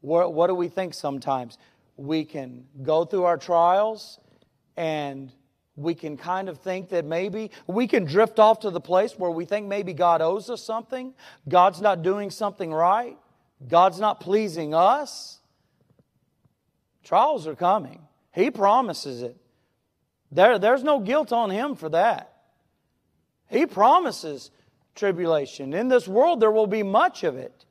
What, 0.00 0.32
what 0.32 0.46
do 0.46 0.54
we 0.54 0.68
think 0.68 0.94
sometimes? 0.94 1.58
We 1.96 2.24
can 2.24 2.66
go 2.82 3.04
through 3.04 3.24
our 3.24 3.36
trials 3.36 4.18
and 4.76 5.32
we 5.76 5.94
can 5.94 6.16
kind 6.16 6.48
of 6.48 6.58
think 6.58 6.88
that 6.90 7.04
maybe 7.04 7.50
we 7.66 7.86
can 7.86 8.04
drift 8.04 8.38
off 8.38 8.60
to 8.60 8.70
the 8.70 8.80
place 8.80 9.18
where 9.18 9.30
we 9.30 9.44
think 9.44 9.66
maybe 9.66 9.92
God 9.92 10.20
owes 10.20 10.50
us 10.50 10.62
something, 10.62 11.14
God's 11.48 11.80
not 11.80 12.02
doing 12.02 12.30
something 12.30 12.72
right, 12.72 13.16
God's 13.66 14.00
not 14.00 14.20
pleasing 14.20 14.74
us. 14.74 15.38
Trials 17.04 17.46
are 17.46 17.54
coming. 17.54 18.02
He 18.32 18.50
promises 18.50 19.22
it. 19.22 19.36
There, 20.30 20.58
there's 20.58 20.84
no 20.84 21.00
guilt 21.00 21.32
on 21.32 21.50
him 21.50 21.74
for 21.74 21.88
that. 21.88 22.34
He 23.48 23.66
promises 23.66 24.50
tribulation. 24.94 25.72
In 25.72 25.88
this 25.88 26.06
world, 26.06 26.40
there 26.40 26.50
will 26.50 26.66
be 26.66 26.82
much 26.82 27.24
of 27.24 27.36
it. 27.36 27.64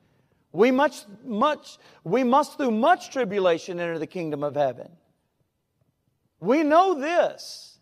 We, 0.52 0.70
much, 0.70 1.04
much, 1.24 1.78
we 2.04 2.24
must, 2.24 2.56
through 2.56 2.70
much 2.70 3.10
tribulation, 3.10 3.78
enter 3.78 3.98
the 3.98 4.06
kingdom 4.06 4.42
of 4.42 4.54
heaven. 4.54 4.90
We 6.40 6.62
know 6.62 6.98
this. 6.98 7.78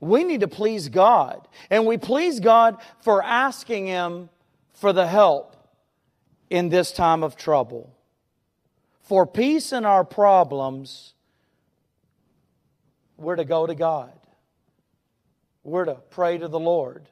We 0.00 0.22
need 0.22 0.40
to 0.40 0.48
please 0.48 0.88
God. 0.88 1.48
And 1.70 1.86
we 1.86 1.96
please 1.96 2.40
God 2.40 2.76
for 3.00 3.22
asking 3.22 3.86
Him 3.86 4.28
for 4.74 4.92
the 4.92 5.06
help 5.06 5.56
in 6.50 6.68
this 6.68 6.92
time 6.92 7.22
of 7.22 7.36
trouble. 7.36 7.96
For 9.00 9.26
peace 9.26 9.72
in 9.72 9.84
our 9.84 10.04
problems, 10.04 11.14
we're 13.16 13.36
to 13.36 13.44
go 13.44 13.66
to 13.66 13.74
God. 13.74 14.12
We're 15.62 15.86
to 15.86 15.94
pray 16.10 16.38
to 16.38 16.48
the 16.48 16.60
Lord. 16.60 17.08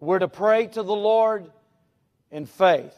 We're 0.00 0.18
to 0.18 0.28
pray 0.28 0.66
to 0.68 0.82
the 0.82 0.94
Lord 0.94 1.50
in 2.30 2.46
faith. 2.46 2.94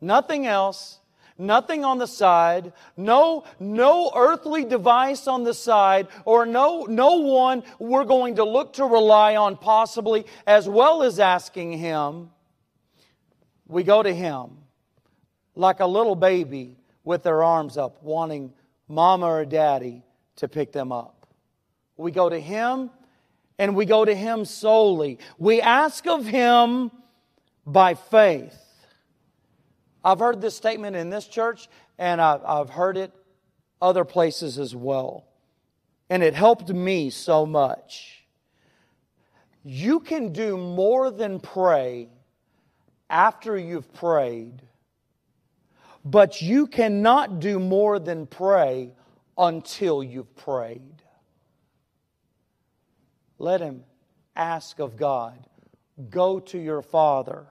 Nothing 0.00 0.46
else, 0.46 1.00
nothing 1.36 1.84
on 1.84 1.98
the 1.98 2.06
side, 2.06 2.72
no, 2.96 3.44
no 3.58 4.12
earthly 4.14 4.64
device 4.64 5.26
on 5.26 5.42
the 5.42 5.54
side, 5.54 6.06
or 6.24 6.46
no, 6.46 6.84
no 6.84 7.16
one 7.16 7.64
we're 7.80 8.04
going 8.04 8.36
to 8.36 8.44
look 8.44 8.74
to 8.74 8.84
rely 8.84 9.34
on 9.34 9.56
possibly, 9.56 10.24
as 10.46 10.68
well 10.68 11.02
as 11.02 11.18
asking 11.18 11.72
Him. 11.72 12.30
We 13.66 13.82
go 13.82 14.02
to 14.02 14.14
Him 14.14 14.58
like 15.56 15.80
a 15.80 15.86
little 15.86 16.14
baby 16.14 16.76
with 17.02 17.24
their 17.24 17.42
arms 17.42 17.76
up, 17.76 18.00
wanting 18.02 18.52
mama 18.86 19.26
or 19.26 19.44
daddy 19.44 20.04
to 20.36 20.46
pick 20.46 20.70
them 20.70 20.92
up. 20.92 21.26
We 21.96 22.12
go 22.12 22.28
to 22.28 22.38
Him 22.38 22.90
and 23.58 23.74
we 23.74 23.84
go 23.84 24.04
to 24.04 24.14
Him 24.14 24.44
solely. 24.44 25.18
We 25.38 25.60
ask 25.60 26.06
of 26.06 26.24
Him 26.26 26.90
by 27.66 27.94
faith. 27.94 28.56
I've 30.04 30.20
heard 30.20 30.40
this 30.40 30.56
statement 30.56 30.96
in 30.96 31.10
this 31.10 31.26
church, 31.26 31.68
and 31.98 32.20
I've 32.20 32.70
heard 32.70 32.96
it 32.96 33.12
other 33.82 34.04
places 34.04 34.58
as 34.58 34.74
well. 34.74 35.26
And 36.08 36.22
it 36.22 36.34
helped 36.34 36.70
me 36.70 37.10
so 37.10 37.44
much. 37.44 38.24
You 39.64 40.00
can 40.00 40.32
do 40.32 40.56
more 40.56 41.10
than 41.10 41.40
pray 41.40 42.08
after 43.10 43.58
you've 43.58 43.92
prayed, 43.92 44.62
but 46.04 46.40
you 46.40 46.66
cannot 46.66 47.40
do 47.40 47.58
more 47.58 47.98
than 47.98 48.26
pray 48.26 48.92
until 49.36 50.02
you've 50.02 50.34
prayed. 50.36 50.97
Let 53.38 53.60
him 53.60 53.84
ask 54.34 54.78
of 54.78 54.96
God. 54.96 55.38
Go 56.10 56.40
to 56.40 56.58
your 56.58 56.82
Father 56.82 57.46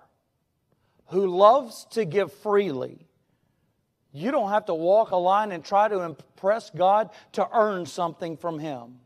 who 1.07 1.27
loves 1.27 1.85
to 1.91 2.05
give 2.05 2.31
freely. 2.31 3.07
You 4.11 4.31
don't 4.31 4.49
have 4.49 4.65
to 4.65 4.73
walk 4.73 5.11
a 5.11 5.15
line 5.15 5.51
and 5.51 5.63
try 5.63 5.87
to 5.87 6.01
impress 6.01 6.69
God 6.69 7.09
to 7.33 7.47
earn 7.53 7.85
something 7.85 8.37
from 8.37 8.59
Him. 8.59 8.99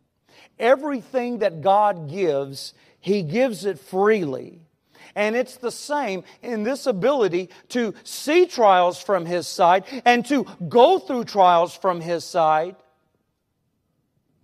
Everything 0.58 1.40
that 1.40 1.62
God 1.62 2.10
gives, 2.10 2.74
He 3.00 3.24
gives 3.24 3.66
it 3.66 3.80
freely. 3.80 4.62
And 5.16 5.36
it's 5.36 5.58
the 5.58 5.72
same 5.72 6.24
in 6.42 6.64
this 6.64 6.86
ability 6.86 7.50
to 7.70 7.94
see 8.04 8.46
trials 8.46 9.02
from 9.02 9.26
His 9.26 9.48
side 9.48 9.84
and 10.06 10.26
to 10.28 10.46
go 10.70 10.98
through 11.00 11.26
trials 11.26 11.76
from 11.76 12.00
His 12.00 12.24
side, 12.24 12.76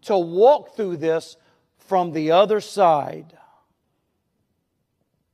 to 0.04 0.18
walk 0.18 0.76
through 0.76 0.98
this 0.98 1.38
from 1.88 2.12
the 2.12 2.32
other 2.32 2.62
side. 2.62 3.38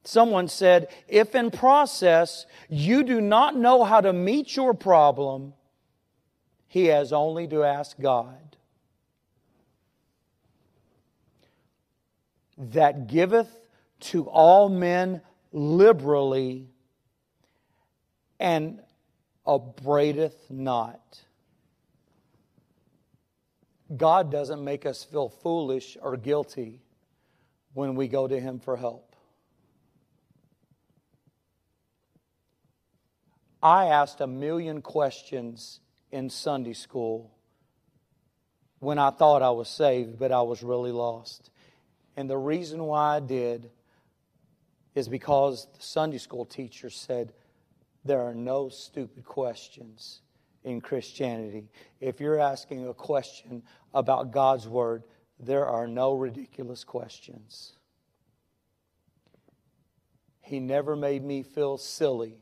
Someone 0.03 0.47
said, 0.47 0.87
if 1.07 1.33
in 1.33 1.49
process 1.49 2.45
you 2.69 3.03
do 3.03 3.21
not 3.21 3.55
know 3.55 3.83
how 3.83 4.01
to 4.01 4.11
meet 4.11 4.55
your 4.55 4.73
problem, 4.73 5.53
he 6.67 6.85
has 6.85 7.13
only 7.13 7.47
to 7.47 7.63
ask 7.63 7.99
God. 7.99 8.57
That 12.57 13.07
giveth 13.07 13.49
to 14.01 14.27
all 14.29 14.69
men 14.69 15.21
liberally 15.51 16.67
and 18.39 18.81
upbraideth 19.45 20.49
not. 20.49 21.21
God 23.97 24.31
doesn't 24.31 24.63
make 24.63 24.85
us 24.85 25.03
feel 25.03 25.29
foolish 25.29 25.97
or 26.01 26.17
guilty 26.17 26.81
when 27.73 27.95
we 27.95 28.07
go 28.07 28.27
to 28.27 28.39
Him 28.39 28.59
for 28.59 28.77
help. 28.77 29.15
I 33.61 33.85
asked 33.85 34.19
a 34.19 34.27
million 34.27 34.81
questions 34.81 35.79
in 36.11 36.29
Sunday 36.29 36.73
school 36.73 37.31
when 38.79 38.99
I 38.99 39.09
thought 39.09 39.41
I 39.41 39.51
was 39.51 39.69
saved, 39.69 40.19
but 40.19 40.31
I 40.31 40.41
was 40.41 40.61
really 40.61 40.91
lost. 40.91 41.49
And 42.17 42.29
the 42.29 42.37
reason 42.37 42.83
why 42.83 43.15
I 43.15 43.19
did 43.21 43.71
is 44.95 45.07
because 45.07 45.67
the 45.73 45.81
Sunday 45.81 46.17
school 46.17 46.45
teacher 46.45 46.89
said, 46.89 47.33
There 48.03 48.21
are 48.21 48.35
no 48.35 48.69
stupid 48.69 49.23
questions 49.23 50.21
in 50.63 50.81
Christianity. 50.81 51.69
If 51.99 52.19
you're 52.19 52.39
asking 52.39 52.87
a 52.87 52.93
question 52.93 53.63
about 53.93 54.31
God's 54.31 54.67
Word, 54.67 55.03
there 55.39 55.65
are 55.65 55.87
no 55.87 56.13
ridiculous 56.13 56.83
questions. 56.83 57.73
He 60.41 60.59
never 60.59 60.95
made 60.95 61.23
me 61.23 61.43
feel 61.43 61.77
silly 61.77 62.37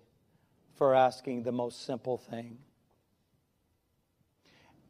for 0.75 0.93
asking 0.93 1.43
the 1.43 1.51
most 1.51 1.85
simple 1.85 2.17
thing. 2.17 2.57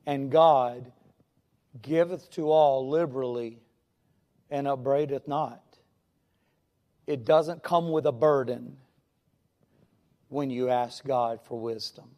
And 0.06 0.32
God 0.32 0.92
giveth 1.82 2.30
to 2.32 2.50
all 2.50 2.90
liberally 2.90 3.60
and 4.50 4.68
upbraideth 4.68 5.28
not. 5.28 5.64
It 7.08 7.26
doesn't 7.26 7.64
come 7.64 7.92
with 7.92 8.06
a 8.06 8.12
burden 8.12 8.78
when 10.30 10.50
you 10.50 10.70
ask 10.70 11.06
God 11.06 11.40
for 11.44 11.60
wisdom 11.60 12.10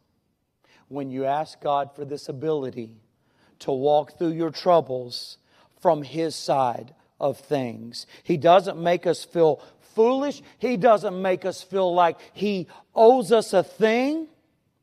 when 0.88 1.10
you 1.10 1.24
ask 1.24 1.60
God 1.60 1.90
for 1.94 2.04
this 2.04 2.28
ability 2.28 2.96
to 3.60 3.72
walk 3.72 4.18
through 4.18 4.32
your 4.32 4.50
troubles 4.50 5.38
from 5.80 6.02
His 6.02 6.34
side 6.34 6.94
of 7.20 7.38
things. 7.38 8.06
He 8.22 8.36
doesn't 8.36 8.78
make 8.78 9.06
us 9.06 9.24
feel 9.24 9.62
foolish. 9.94 10.42
He 10.58 10.76
doesn't 10.76 11.20
make 11.20 11.44
us 11.44 11.62
feel 11.62 11.94
like 11.94 12.18
He 12.32 12.68
owes 12.94 13.32
us 13.32 13.52
a 13.52 13.62
thing, 13.62 14.28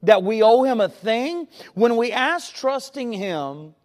that 0.04 0.24
we 0.24 0.42
owe 0.42 0.64
Him 0.64 0.82
a 0.82 0.90
thing. 0.90 1.48
When 1.74 1.98
we 1.98 2.12
ask 2.12 2.54
trusting 2.54 3.14
Him, 3.14 3.76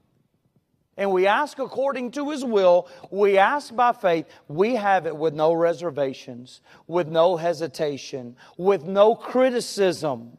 and 0.98 1.12
we 1.12 1.26
ask 1.26 1.58
according 1.58 2.12
to 2.12 2.30
His 2.30 2.42
will, 2.44 2.88
we 3.10 3.36
ask 3.36 3.74
by 3.74 3.92
faith, 3.92 4.26
we 4.48 4.76
have 4.76 5.06
it 5.06 5.14
with 5.14 5.34
no 5.34 5.52
reservations, 5.52 6.62
with 6.86 7.08
no 7.08 7.36
hesitation, 7.36 8.36
with 8.56 8.84
no 8.84 9.14
criticism 9.14 10.38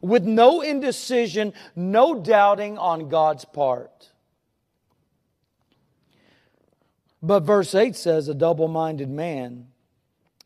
with 0.00 0.24
no 0.24 0.60
indecision, 0.60 1.52
no 1.74 2.14
doubting 2.14 2.78
on 2.78 3.08
God's 3.08 3.44
part. 3.44 4.10
But 7.22 7.40
verse 7.40 7.74
8 7.74 7.96
says, 7.96 8.28
A 8.28 8.34
double 8.34 8.68
minded 8.68 9.10
man 9.10 9.68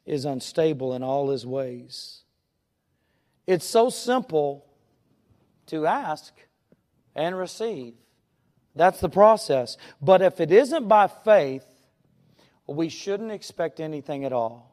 is 0.06 0.24
unstable 0.24 0.94
in 0.94 1.02
all 1.02 1.30
his 1.30 1.44
ways. 1.44 2.22
It's 3.46 3.66
so 3.66 3.90
simple 3.90 4.64
to 5.66 5.86
ask 5.86 6.32
and 7.14 7.36
receive. 7.36 7.94
That's 8.74 9.00
the 9.00 9.08
process. 9.08 9.76
But 10.00 10.22
if 10.22 10.40
it 10.40 10.52
isn't 10.52 10.88
by 10.88 11.08
faith, 11.08 11.66
we 12.66 12.88
shouldn't 12.88 13.32
expect 13.32 13.80
anything 13.80 14.24
at 14.24 14.32
all. 14.32 14.69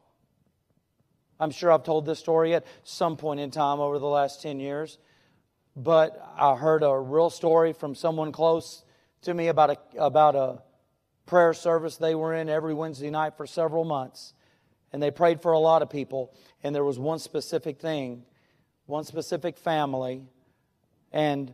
I'm 1.40 1.50
sure 1.50 1.70
I've 1.70 1.84
told 1.84 2.04
this 2.04 2.18
story 2.18 2.54
at 2.54 2.66
some 2.82 3.16
point 3.16 3.40
in 3.40 3.50
time 3.50 3.78
over 3.80 3.98
the 3.98 4.06
last 4.06 4.42
10 4.42 4.58
years, 4.58 4.98
but 5.76 6.20
I 6.36 6.56
heard 6.56 6.82
a 6.82 6.98
real 6.98 7.30
story 7.30 7.72
from 7.72 7.94
someone 7.94 8.32
close 8.32 8.84
to 9.22 9.34
me 9.34 9.48
about 9.48 9.70
a, 9.70 9.78
about 9.98 10.34
a 10.34 10.62
prayer 11.26 11.52
service 11.52 11.96
they 11.96 12.14
were 12.14 12.34
in 12.34 12.48
every 12.48 12.74
Wednesday 12.74 13.10
night 13.10 13.36
for 13.36 13.46
several 13.46 13.84
months. 13.84 14.34
And 14.92 15.02
they 15.02 15.10
prayed 15.10 15.42
for 15.42 15.52
a 15.52 15.58
lot 15.58 15.82
of 15.82 15.90
people. 15.90 16.34
And 16.62 16.74
there 16.74 16.84
was 16.84 16.98
one 16.98 17.18
specific 17.18 17.78
thing, 17.78 18.24
one 18.86 19.04
specific 19.04 19.58
family, 19.58 20.22
and 21.12 21.52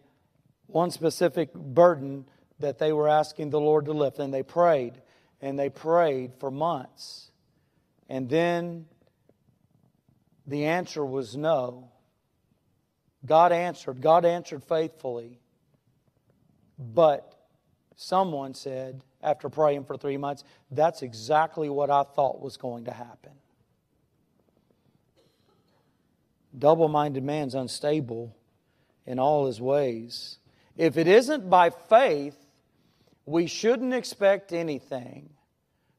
one 0.67 0.91
specific 0.93 1.53
burden 1.53 2.27
that 2.61 2.79
they 2.79 2.93
were 2.93 3.09
asking 3.09 3.51
the 3.51 3.61
Lord 3.61 3.87
to 3.87 3.93
lift. 3.93 4.19
And 4.19 4.33
they 4.33 4.45
prayed, 4.45 4.95
and 5.41 5.59
they 5.59 5.69
prayed 5.69 6.33
for 6.39 6.51
months. 6.51 7.31
And 8.09 8.29
then 8.29 8.87
the 10.47 10.67
answer 10.67 11.05
was 11.05 11.37
no. 11.37 11.91
God 13.25 13.53
answered. 13.53 14.01
God 14.01 14.25
answered 14.25 14.63
faithfully. 14.63 15.39
But 16.79 17.35
someone 17.97 18.55
said, 18.55 19.03
after 19.23 19.49
praying 19.49 19.85
for 19.85 19.97
three 19.97 20.17
months, 20.17 20.45
that's 20.71 21.03
exactly 21.03 21.69
what 21.69 21.91
I 21.91 22.03
thought 22.03 22.41
was 22.41 22.57
going 22.57 22.85
to 22.85 22.93
happen. 22.93 23.33
Double 26.57 26.89
minded 26.89 27.25
man's 27.25 27.55
unstable 27.55 28.37
in 29.07 29.19
all 29.19 29.47
his 29.47 29.61
ways. 29.61 30.39
If 30.77 30.97
it 30.97 31.07
isn't 31.07 31.49
by 31.49 31.71
faith, 31.71 32.37
we 33.27 33.47
shouldn't 33.47 33.95
expect 33.95 34.53
anything. 34.53 35.31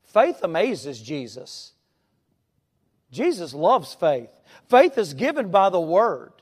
Faith 0.03 0.43
amazes 0.43 1.01
Jesus. 1.01 1.73
Jesus 3.15 3.53
loves 3.53 3.95
faith. 3.95 4.29
Faith 4.69 4.97
is 4.97 5.13
given 5.13 5.49
by 5.49 5.69
the 5.69 5.79
Word, 5.79 6.33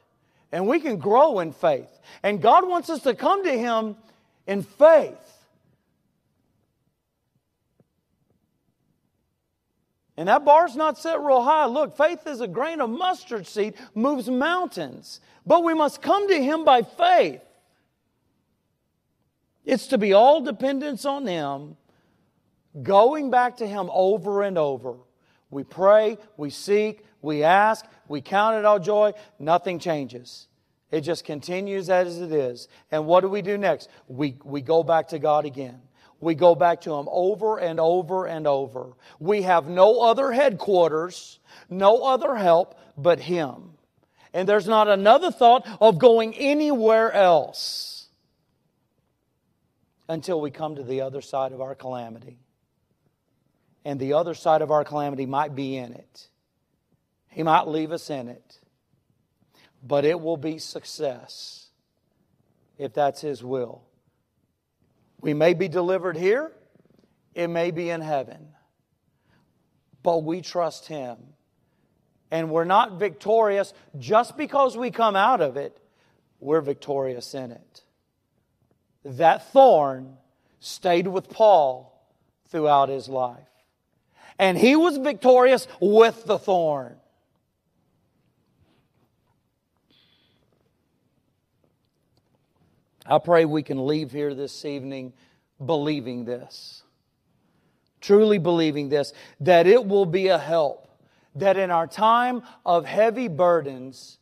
and 0.51 0.67
we 0.67 0.79
can 0.79 0.97
grow 0.97 1.39
in 1.39 1.53
faith. 1.53 1.99
And 2.23 2.41
God 2.41 2.67
wants 2.67 2.89
us 2.89 3.03
to 3.03 3.13
come 3.13 3.43
to 3.43 3.57
Him 3.57 3.95
in 4.47 4.63
faith. 4.63 5.15
And 10.17 10.27
that 10.27 10.45
bar's 10.45 10.75
not 10.75 10.97
set 10.97 11.19
real 11.21 11.41
high. 11.41 11.65
Look, 11.65 11.97
faith 11.97 12.25
is 12.27 12.41
a 12.41 12.47
grain 12.47 12.81
of 12.81 12.89
mustard 12.89 13.47
seed, 13.47 13.75
moves 13.95 14.29
mountains. 14.29 15.19
But 15.45 15.63
we 15.63 15.73
must 15.73 16.01
come 16.01 16.27
to 16.27 16.43
Him 16.43 16.65
by 16.65 16.81
faith. 16.81 17.41
It's 19.65 19.87
to 19.87 19.97
be 19.97 20.13
all 20.13 20.41
dependence 20.41 21.05
on 21.05 21.25
Him, 21.25 21.77
going 22.81 23.31
back 23.31 23.57
to 23.57 23.67
Him 23.67 23.89
over 23.91 24.43
and 24.43 24.57
over. 24.57 24.95
We 25.53 25.63
pray, 25.63 26.17
we 26.35 26.49
seek, 26.49 27.05
we 27.21 27.43
ask, 27.43 27.85
we 28.07 28.21
count 28.21 28.57
it 28.57 28.65
all 28.65 28.79
joy, 28.79 29.13
nothing 29.39 29.79
changes. 29.79 30.47
It 30.91 31.01
just 31.01 31.25
continues 31.25 31.89
as 31.89 32.19
it 32.19 32.31
is. 32.31 32.67
And 32.91 33.05
what 33.05 33.21
do 33.21 33.29
we 33.29 33.41
do 33.41 33.57
next? 33.57 33.89
We, 34.07 34.35
we 34.43 34.61
go 34.61 34.83
back 34.83 35.09
to 35.09 35.19
God 35.19 35.45
again. 35.45 35.81
We 36.19 36.35
go 36.35 36.55
back 36.55 36.81
to 36.81 36.93
Him 36.93 37.07
over 37.11 37.59
and 37.59 37.79
over 37.79 38.25
and 38.25 38.47
over. 38.47 38.93
We 39.19 39.41
have 39.43 39.67
no 39.67 40.01
other 40.01 40.31
headquarters, 40.31 41.39
no 41.69 42.03
other 42.03 42.35
help 42.35 42.79
but 42.97 43.19
Him. 43.19 43.71
And 44.33 44.47
there's 44.47 44.67
not 44.67 44.87
another 44.87 45.31
thought 45.31 45.67
of 45.81 45.99
going 45.99 46.33
anywhere 46.35 47.11
else 47.11 48.07
until 50.09 50.41
we 50.41 50.51
come 50.51 50.75
to 50.75 50.83
the 50.83 51.01
other 51.01 51.21
side 51.21 51.51
of 51.51 51.61
our 51.61 51.75
calamity. 51.75 52.42
And 53.85 53.99
the 53.99 54.13
other 54.13 54.33
side 54.33 54.61
of 54.61 54.71
our 54.71 54.83
calamity 54.83 55.25
might 55.25 55.55
be 55.55 55.77
in 55.77 55.93
it. 55.93 56.27
He 57.29 57.43
might 57.43 57.67
leave 57.67 57.91
us 57.91 58.09
in 58.09 58.29
it 58.29 58.59
but 59.83 60.05
it 60.05 60.19
will 60.19 60.37
be 60.37 60.57
success 60.57 61.67
if 62.77 62.93
that's 62.93 63.21
His 63.21 63.43
will. 63.43 63.83
We 65.19 65.33
may 65.33 65.53
be 65.53 65.67
delivered 65.67 66.17
here, 66.17 66.51
it 67.33 67.47
may 67.47 67.71
be 67.71 67.89
in 67.89 68.01
heaven, 68.01 68.47
but 70.01 70.23
we 70.23 70.41
trust 70.41 70.87
Him. 70.87 71.17
And 72.31 72.49
we're 72.49 72.63
not 72.63 72.97
victorious 72.97 73.73
just 73.99 74.37
because 74.37 74.75
we 74.75 74.89
come 74.89 75.15
out 75.15 75.41
of 75.41 75.55
it, 75.55 75.77
we're 76.39 76.61
victorious 76.61 77.35
in 77.35 77.51
it. 77.51 77.83
That 79.05 79.51
thorn 79.51 80.17
stayed 80.59 81.07
with 81.07 81.29
Paul 81.29 81.89
throughout 82.47 82.89
his 82.89 83.07
life. 83.07 83.52
And 84.39 84.57
he 84.57 84.75
was 84.75 84.97
victorious 84.97 85.67
with 85.79 86.25
the 86.25 86.39
thorn. 86.39 86.95
I 93.05 93.19
pray 93.19 93.45
we 93.45 93.63
can 93.63 93.85
leave 93.85 94.11
here 94.11 94.33
this 94.33 94.63
evening 94.65 95.13
believing 95.63 96.25
this. 96.25 96.83
Truly 98.01 98.37
believing 98.37 98.89
this, 98.89 99.13
that 99.39 99.67
it 99.67 99.85
will 99.85 100.05
be 100.05 100.27
a 100.27 100.37
help. 100.37 100.87
That 101.35 101.57
in 101.57 101.71
our 101.71 101.87
time 101.87 102.43
of 102.65 102.85
heavy 102.85 103.27
burdens, 103.27 104.19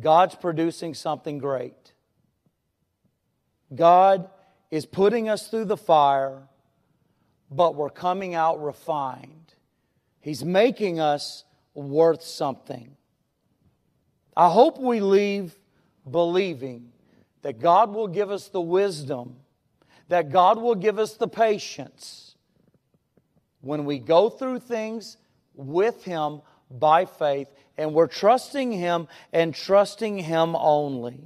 God's 0.00 0.34
producing 0.34 0.94
something 0.94 1.38
great. 1.38 1.92
God 3.74 4.28
is 4.70 4.86
putting 4.86 5.28
us 5.28 5.48
through 5.48 5.66
the 5.66 5.76
fire, 5.76 6.42
but 7.50 7.74
we're 7.74 7.90
coming 7.90 8.34
out 8.34 8.62
refined. 8.62 9.54
He's 10.20 10.44
making 10.44 11.00
us 11.00 11.44
worth 11.74 12.22
something. 12.22 12.96
I 14.36 14.48
hope 14.50 14.80
we 14.80 15.00
leave 15.00 15.56
believing 16.10 16.92
that 17.42 17.60
God 17.60 17.92
will 17.92 18.08
give 18.08 18.30
us 18.30 18.48
the 18.48 18.60
wisdom, 18.60 19.36
that 20.08 20.30
God 20.30 20.60
will 20.60 20.74
give 20.74 20.98
us 20.98 21.14
the 21.14 21.28
patience 21.28 22.36
when 23.60 23.84
we 23.84 23.98
go 23.98 24.28
through 24.28 24.60
things 24.60 25.16
with 25.54 26.04
Him 26.04 26.40
by 26.70 27.04
faith 27.04 27.48
and 27.76 27.92
we're 27.92 28.06
trusting 28.06 28.72
Him 28.72 29.08
and 29.32 29.54
trusting 29.54 30.18
Him 30.18 30.56
only. 30.56 31.20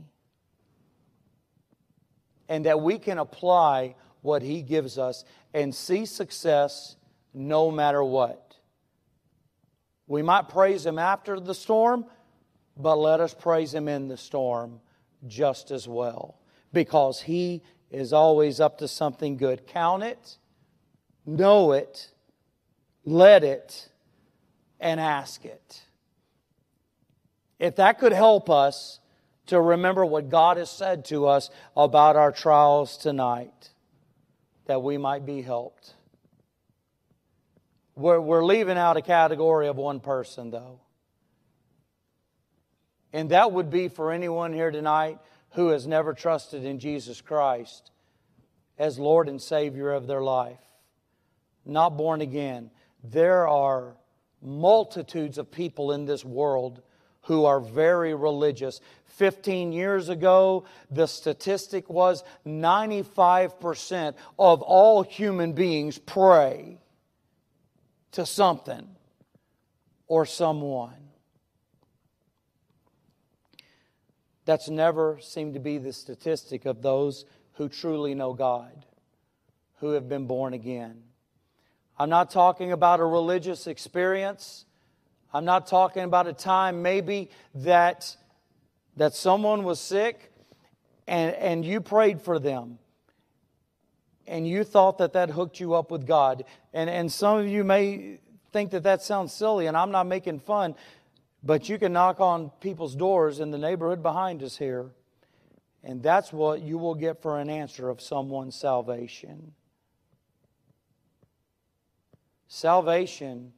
And 2.49 2.65
that 2.65 2.81
we 2.81 2.99
can 2.99 3.19
apply 3.19 3.95
what 4.23 4.43
He 4.43 4.63
gives 4.63 4.99
us 4.99 5.25
and 5.55 5.75
see 5.75 6.07
success 6.07 6.97
no 7.35 7.71
matter 7.71 8.03
what. 8.03 8.57
We 10.07 10.23
might 10.23 10.49
praise 10.49 10.85
Him 10.85 10.99
after 10.99 11.39
the 11.39 11.55
storm, 11.55 12.07
but 12.77 12.97
let 12.97 13.21
us 13.21 13.35
praise 13.35 13.75
Him 13.75 13.89
in 13.89 14.09
the 14.09 14.17
storm 14.17 14.81
just 15.27 15.71
as 15.71 15.87
well 15.87 16.39
because 16.73 17.23
He 17.23 17.63
is 17.91 18.13
always 18.13 18.61
up 18.61 18.79
to 18.79 18.89
something 18.89 19.37
good. 19.37 19.67
Count 19.67 20.03
it, 20.03 20.37
know 21.25 21.73
it, 21.73 22.11
let 23.05 23.45
it, 23.45 23.89
and 24.81 25.01
ask 25.01 25.45
it. 25.45 25.83
If 27.59 27.77
that 27.77 27.99
could 27.99 28.13
help 28.13 28.49
us 28.49 29.01
to 29.47 29.61
remember 29.61 30.05
what 30.05 30.29
God 30.29 30.59
has 30.59 30.71
said 30.71 31.05
to 31.07 31.27
us 31.27 31.51
about 31.77 32.17
our 32.17 32.31
trials 32.31 32.97
tonight, 32.97 33.71
that 34.69 34.83
we 34.83 34.99
might 34.99 35.27
be 35.27 35.43
helped. 35.43 35.95
We're, 37.97 38.21
we're 38.21 38.45
leaving 38.45 38.79
out 38.79 38.97
a 38.97 39.03
category 39.03 39.67
of 39.67 39.77
one 39.77 39.99
person, 39.99 40.51
though. 40.51 40.79
And 43.13 43.31
that 43.31 43.51
would 43.51 43.71
be 43.71 43.89
for 43.89 44.13
anyone 44.13 44.53
here 44.53 44.71
tonight 44.71 45.19
who 45.53 45.69
has 45.69 45.87
never 45.87 46.13
trusted 46.13 46.65
in 46.65 46.79
Jesus 46.79 47.23
Christ 47.23 47.91
as 48.79 48.99
Lord 48.99 49.29
and 49.29 49.41
Savior 49.41 49.91
of 49.91 50.07
their 50.07 50.23
life, 50.23 50.61
not 51.65 51.97
born 51.97 52.21
again. 52.21 52.71
There 53.03 53.49
are 53.49 53.97
multitudes 54.43 55.39
of 55.39 55.51
people 55.51 55.93
in 55.93 56.05
this 56.05 56.25
world 56.25 56.83
who 57.29 57.45
are 57.45 57.61
very 57.61 58.15
religious. 58.15 58.81
15 59.05 59.71
years 59.71 60.09
ago, 60.09 60.65
the 60.91 61.07
statistic 61.07 61.91
was 61.91 62.25
95% 62.47 64.15
of 64.39 64.63
all 64.63 65.03
human 65.03 65.53
beings 65.53 65.99
pray 65.99 66.79
to 68.13 68.25
something 68.25 68.89
or 70.07 70.25
someone. 70.25 70.95
That's 74.47 74.71
never 74.71 75.19
seemed 75.21 75.53
to 75.53 75.61
be 75.61 75.77
the 75.77 75.93
statistic 75.93 76.65
of 76.65 76.81
those 76.81 77.27
who 77.53 77.69
truly 77.69 78.15
know 78.15 78.33
God, 78.33 78.87
who 79.81 79.91
have 79.91 80.09
been 80.09 80.27
born 80.27 80.55
again. 80.55 81.03
I'm 81.99 82.09
not 82.09 82.31
talking 82.31 82.73
about 82.73 83.01
a 83.01 83.05
religious 83.05 83.67
experience. 83.67 84.65
I'm 85.33 85.45
not 85.45 85.67
talking 85.67 86.05
about 86.05 86.27
a 86.27 86.33
time 86.33 86.83
maybe 86.83 87.31
that, 87.57 88.17
that 88.97 89.15
someone 89.15 89.63
was 89.63 89.81
sick 89.81 90.33
and, 91.07 91.35
and 91.35 91.65
you 91.65 91.81
prayed 91.81 92.23
for 92.23 92.39
them 92.39 92.79
and 94.29 94.47
you 94.47 94.63
thought 94.63 94.99
that 94.99 95.15
that 95.15 95.31
hooked 95.31 95.59
you 95.59 95.75
up 95.75 95.91
with 95.91 96.07
God. 96.07 96.45
And, 96.73 96.89
and 96.89 97.11
some 97.11 97.39
of 97.39 97.49
you 97.49 97.65
may 97.65 98.19
think 98.53 98.71
that 98.71 98.83
that 98.85 99.03
sounds 99.03 99.33
silly, 99.33 99.67
and 99.67 99.77
I'm 99.77 99.91
not 99.91 100.07
making 100.07 100.41
fun. 100.41 100.75
But 101.43 101.69
you 101.69 101.79
can 101.79 101.93
knock 101.93 102.21
on 102.21 102.51
people's 102.61 102.95
doors 102.95 103.41
in 103.41 103.51
the 103.51 103.59
neighborhood 103.59 104.03
behind 104.03 104.43
us 104.43 104.57
here, 104.57 104.91
and 105.83 106.03
that's 106.03 106.33
what 106.33 106.63
you 106.63 106.79
will 106.79 106.95
get 106.95 107.23
for 107.23 107.39
an 107.39 107.49
answer 107.49 107.89
of 107.89 108.01
someone's 108.01 108.57
salvation. 108.57 109.53
Salvation 112.49 113.53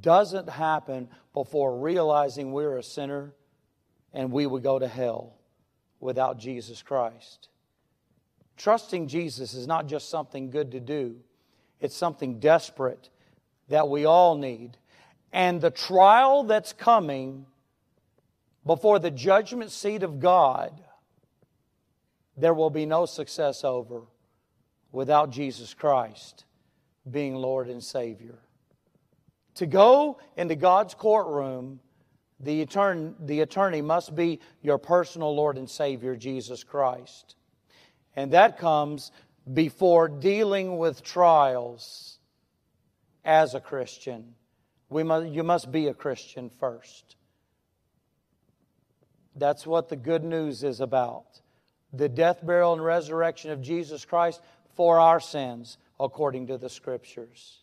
doesn't 0.00 0.48
happen 0.48 1.08
before 1.32 1.78
realizing 1.78 2.52
we're 2.52 2.78
a 2.78 2.82
sinner 2.82 3.34
and 4.12 4.32
we 4.32 4.46
would 4.46 4.62
go 4.62 4.78
to 4.78 4.88
hell 4.88 5.34
without 6.00 6.38
Jesus 6.38 6.82
Christ. 6.82 7.48
Trusting 8.56 9.06
Jesus 9.06 9.54
is 9.54 9.66
not 9.66 9.86
just 9.86 10.08
something 10.08 10.50
good 10.50 10.72
to 10.72 10.80
do, 10.80 11.16
it's 11.80 11.96
something 11.96 12.38
desperate 12.40 13.10
that 13.68 13.88
we 13.88 14.04
all 14.04 14.36
need. 14.36 14.78
And 15.32 15.60
the 15.60 15.70
trial 15.70 16.44
that's 16.44 16.72
coming 16.72 17.46
before 18.64 18.98
the 18.98 19.10
judgment 19.10 19.70
seat 19.70 20.02
of 20.02 20.18
God, 20.18 20.80
there 22.36 22.54
will 22.54 22.70
be 22.70 22.86
no 22.86 23.06
success 23.06 23.62
over 23.62 24.02
without 24.92 25.30
Jesus 25.30 25.74
Christ 25.74 26.44
being 27.08 27.34
Lord 27.34 27.68
and 27.68 27.82
Savior. 27.82 28.38
To 29.56 29.66
go 29.66 30.18
into 30.36 30.54
God's 30.54 30.94
courtroom, 30.94 31.80
the, 32.40 32.62
attorney, 32.62 33.14
the 33.20 33.40
attorney 33.40 33.82
must 33.82 34.14
be 34.14 34.40
your 34.62 34.78
personal 34.78 35.34
Lord 35.34 35.56
and 35.56 35.68
Savior, 35.68 36.14
Jesus 36.14 36.62
Christ. 36.62 37.36
And 38.14 38.32
that 38.32 38.58
comes 38.58 39.12
before 39.52 40.08
dealing 40.08 40.78
with 40.78 41.02
trials 41.02 42.18
as 43.24 43.54
a 43.54 43.60
Christian. 43.60 44.34
We 44.88 45.02
must, 45.02 45.28
you 45.28 45.42
must 45.42 45.72
be 45.72 45.88
a 45.88 45.94
Christian 45.94 46.50
first. 46.50 47.16
That's 49.34 49.66
what 49.66 49.88
the 49.88 49.96
good 49.96 50.24
news 50.24 50.64
is 50.64 50.80
about. 50.80 51.40
The 51.92 52.08
death, 52.08 52.44
burial, 52.44 52.74
and 52.74 52.84
resurrection 52.84 53.50
of 53.50 53.62
Jesus 53.62 54.04
Christ 54.04 54.40
for 54.74 54.98
our 54.98 55.20
sins, 55.20 55.78
according 55.98 56.48
to 56.48 56.58
the 56.58 56.68
Scriptures. 56.68 57.62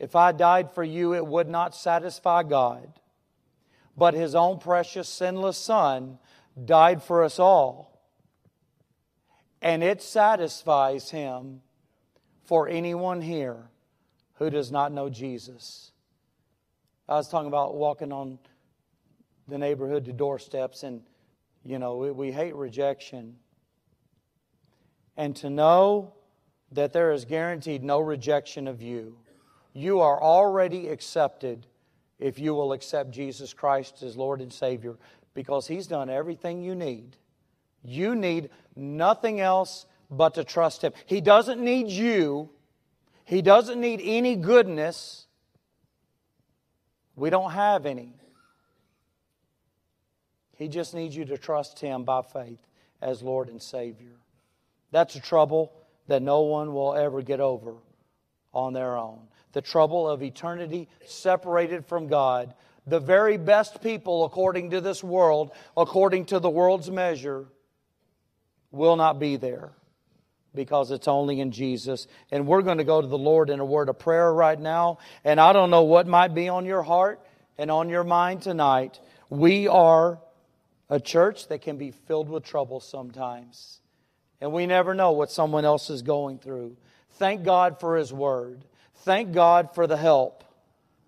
If 0.00 0.16
I 0.16 0.32
died 0.32 0.72
for 0.72 0.82
you, 0.82 1.14
it 1.14 1.26
would 1.26 1.48
not 1.48 1.76
satisfy 1.76 2.42
God. 2.42 2.90
But 3.98 4.14
His 4.14 4.34
own 4.34 4.58
precious, 4.58 5.10
sinless 5.10 5.58
Son 5.58 6.18
died 6.64 7.02
for 7.02 7.22
us 7.22 7.38
all. 7.38 8.00
And 9.60 9.84
it 9.84 10.00
satisfies 10.00 11.10
Him 11.10 11.60
for 12.44 12.66
anyone 12.66 13.20
here 13.20 13.68
who 14.36 14.48
does 14.48 14.72
not 14.72 14.90
know 14.90 15.10
Jesus. 15.10 15.92
I 17.06 17.16
was 17.16 17.28
talking 17.28 17.48
about 17.48 17.74
walking 17.74 18.10
on 18.10 18.38
the 19.48 19.58
neighborhood 19.58 20.06
to 20.06 20.14
doorsteps, 20.14 20.82
and, 20.82 21.02
you 21.62 21.78
know, 21.78 21.98
we, 21.98 22.10
we 22.10 22.32
hate 22.32 22.54
rejection. 22.54 23.36
And 25.18 25.36
to 25.36 25.50
know 25.50 26.14
that 26.72 26.94
there 26.94 27.12
is 27.12 27.26
guaranteed 27.26 27.82
no 27.82 28.00
rejection 28.00 28.66
of 28.66 28.80
you. 28.80 29.18
You 29.72 30.00
are 30.00 30.20
already 30.20 30.88
accepted 30.88 31.66
if 32.18 32.38
you 32.38 32.54
will 32.54 32.72
accept 32.72 33.10
Jesus 33.10 33.54
Christ 33.54 34.02
as 34.02 34.16
Lord 34.16 34.40
and 34.40 34.52
Savior 34.52 34.96
because 35.34 35.66
He's 35.66 35.86
done 35.86 36.10
everything 36.10 36.62
you 36.62 36.74
need. 36.74 37.16
You 37.82 38.14
need 38.14 38.50
nothing 38.76 39.40
else 39.40 39.86
but 40.10 40.34
to 40.34 40.44
trust 40.44 40.82
Him. 40.82 40.92
He 41.06 41.20
doesn't 41.20 41.60
need 41.60 41.88
you, 41.88 42.50
He 43.24 43.42
doesn't 43.42 43.80
need 43.80 44.00
any 44.02 44.36
goodness. 44.36 45.26
We 47.16 47.30
don't 47.30 47.52
have 47.52 47.86
any. 47.86 48.14
He 50.56 50.68
just 50.68 50.94
needs 50.94 51.16
you 51.16 51.24
to 51.26 51.38
trust 51.38 51.78
Him 51.78 52.04
by 52.04 52.22
faith 52.22 52.60
as 53.00 53.22
Lord 53.22 53.48
and 53.48 53.60
Savior. 53.62 54.16
That's 54.90 55.14
a 55.16 55.20
trouble 55.20 55.72
that 56.08 56.22
no 56.22 56.42
one 56.42 56.74
will 56.74 56.94
ever 56.94 57.22
get 57.22 57.40
over 57.40 57.74
on 58.52 58.72
their 58.72 58.96
own. 58.96 59.20
The 59.52 59.62
trouble 59.62 60.08
of 60.08 60.22
eternity 60.22 60.88
separated 61.04 61.86
from 61.86 62.08
God. 62.08 62.54
The 62.86 63.00
very 63.00 63.36
best 63.36 63.82
people, 63.82 64.24
according 64.24 64.70
to 64.70 64.80
this 64.80 65.02
world, 65.02 65.50
according 65.76 66.26
to 66.26 66.38
the 66.38 66.50
world's 66.50 66.90
measure, 66.90 67.46
will 68.70 68.96
not 68.96 69.18
be 69.18 69.36
there 69.36 69.72
because 70.54 70.90
it's 70.90 71.08
only 71.08 71.40
in 71.40 71.52
Jesus. 71.52 72.06
And 72.30 72.46
we're 72.46 72.62
going 72.62 72.78
to 72.78 72.84
go 72.84 73.00
to 73.00 73.06
the 73.06 73.18
Lord 73.18 73.50
in 73.50 73.60
a 73.60 73.64
word 73.64 73.88
of 73.88 73.98
prayer 73.98 74.32
right 74.32 74.58
now. 74.58 74.98
And 75.24 75.40
I 75.40 75.52
don't 75.52 75.70
know 75.70 75.82
what 75.82 76.06
might 76.06 76.34
be 76.34 76.48
on 76.48 76.64
your 76.64 76.82
heart 76.82 77.20
and 77.58 77.70
on 77.70 77.88
your 77.88 78.04
mind 78.04 78.42
tonight. 78.42 79.00
We 79.28 79.68
are 79.68 80.18
a 80.88 80.98
church 80.98 81.48
that 81.48 81.62
can 81.62 81.76
be 81.76 81.92
filled 81.92 82.28
with 82.28 82.44
trouble 82.44 82.80
sometimes. 82.80 83.80
And 84.40 84.52
we 84.52 84.66
never 84.66 84.94
know 84.94 85.12
what 85.12 85.30
someone 85.30 85.64
else 85.64 85.90
is 85.90 86.02
going 86.02 86.38
through. 86.38 86.76
Thank 87.12 87.44
God 87.44 87.78
for 87.78 87.96
His 87.96 88.12
Word. 88.12 88.64
Thank 89.00 89.32
God 89.32 89.74
for 89.74 89.86
the 89.86 89.96
help 89.96 90.44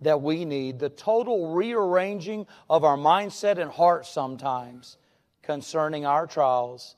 that 0.00 0.22
we 0.22 0.44
need, 0.44 0.78
the 0.78 0.88
total 0.88 1.54
rearranging 1.54 2.46
of 2.68 2.84
our 2.84 2.96
mindset 2.96 3.58
and 3.58 3.70
heart 3.70 4.06
sometimes 4.06 4.96
concerning 5.42 6.06
our 6.06 6.26
trials 6.26 6.96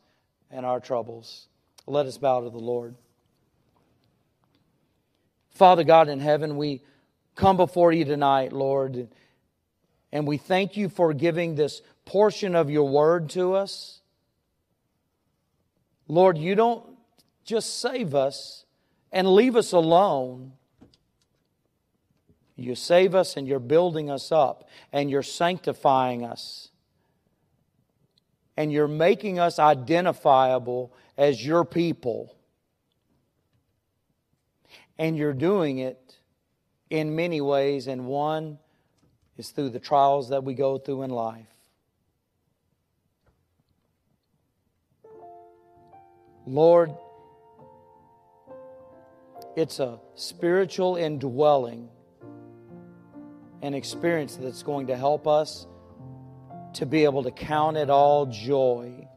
and 0.51 0.65
our 0.65 0.81
troubles. 0.81 1.49
Let 1.87 2.07
us 2.07 2.17
bow 2.17 2.41
to 2.41 2.51
the 2.51 2.59
Lord. 2.59 2.95
Father 5.51 5.85
God 5.85 6.09
in 6.09 6.21
heaven, 6.21 6.57
we 6.57 6.83
come 7.35 7.57
before 7.57 7.93
you 7.93 8.05
tonight, 8.05 8.53
Lord, 8.53 9.09
and 10.13 10.27
we 10.27 10.37
thank 10.37 10.77
you 10.77 10.89
for 10.89 11.13
giving 11.13 11.55
this 11.55 11.83
portion 12.05 12.55
of 12.55 12.71
your 12.71 12.89
word 12.89 13.31
to 13.31 13.55
us. 13.55 14.01
Lord, 16.07 16.39
you 16.39 16.55
don't 16.55 16.85
just 17.45 17.81
save 17.81 18.15
us 18.15 18.65
and 19.11 19.35
leave 19.35 19.57
us 19.57 19.73
alone. 19.73 20.53
You 22.57 22.75
save 22.75 23.15
us 23.15 23.37
and 23.37 23.49
you're 23.49 23.59
building 23.59 24.11
us 24.11 24.31
up 24.31 24.69
and 24.93 25.11
you're 25.11 25.23
sanctifying 25.23 26.25
us. 26.25 26.69
And 28.57 28.73
you're 28.73 28.87
making 28.87 29.41
us 29.41 29.59
identifiable 29.59 30.93
as 31.19 31.45
your 31.45 31.65
people. 31.65 32.37
And 34.97 35.17
you're 35.17 35.33
doing 35.33 35.79
it 35.79 36.17
in 36.89 37.17
many 37.17 37.41
ways, 37.41 37.89
and 37.89 38.07
one 38.07 38.59
is 39.37 39.51
through 39.51 39.71
the 39.71 39.81
trials 39.81 40.29
that 40.29 40.45
we 40.45 40.55
go 40.55 40.79
through 40.79 41.03
in 41.03 41.11
life. 41.11 41.49
Lord, 46.47 46.95
it's 49.57 49.81
a 49.81 49.99
spiritual 50.15 50.95
indwelling, 50.95 51.89
an 53.65 53.75
experience 53.75 54.37
that's 54.37 54.63
going 54.63 54.89
to 54.89 54.97
help 54.97 55.27
us 55.27 55.67
to 56.75 56.87
be 56.87 57.05
able 57.05 57.23
to 57.23 57.31
count 57.31 57.77
it 57.77 57.89
all 57.89 58.27
joy 58.27 59.09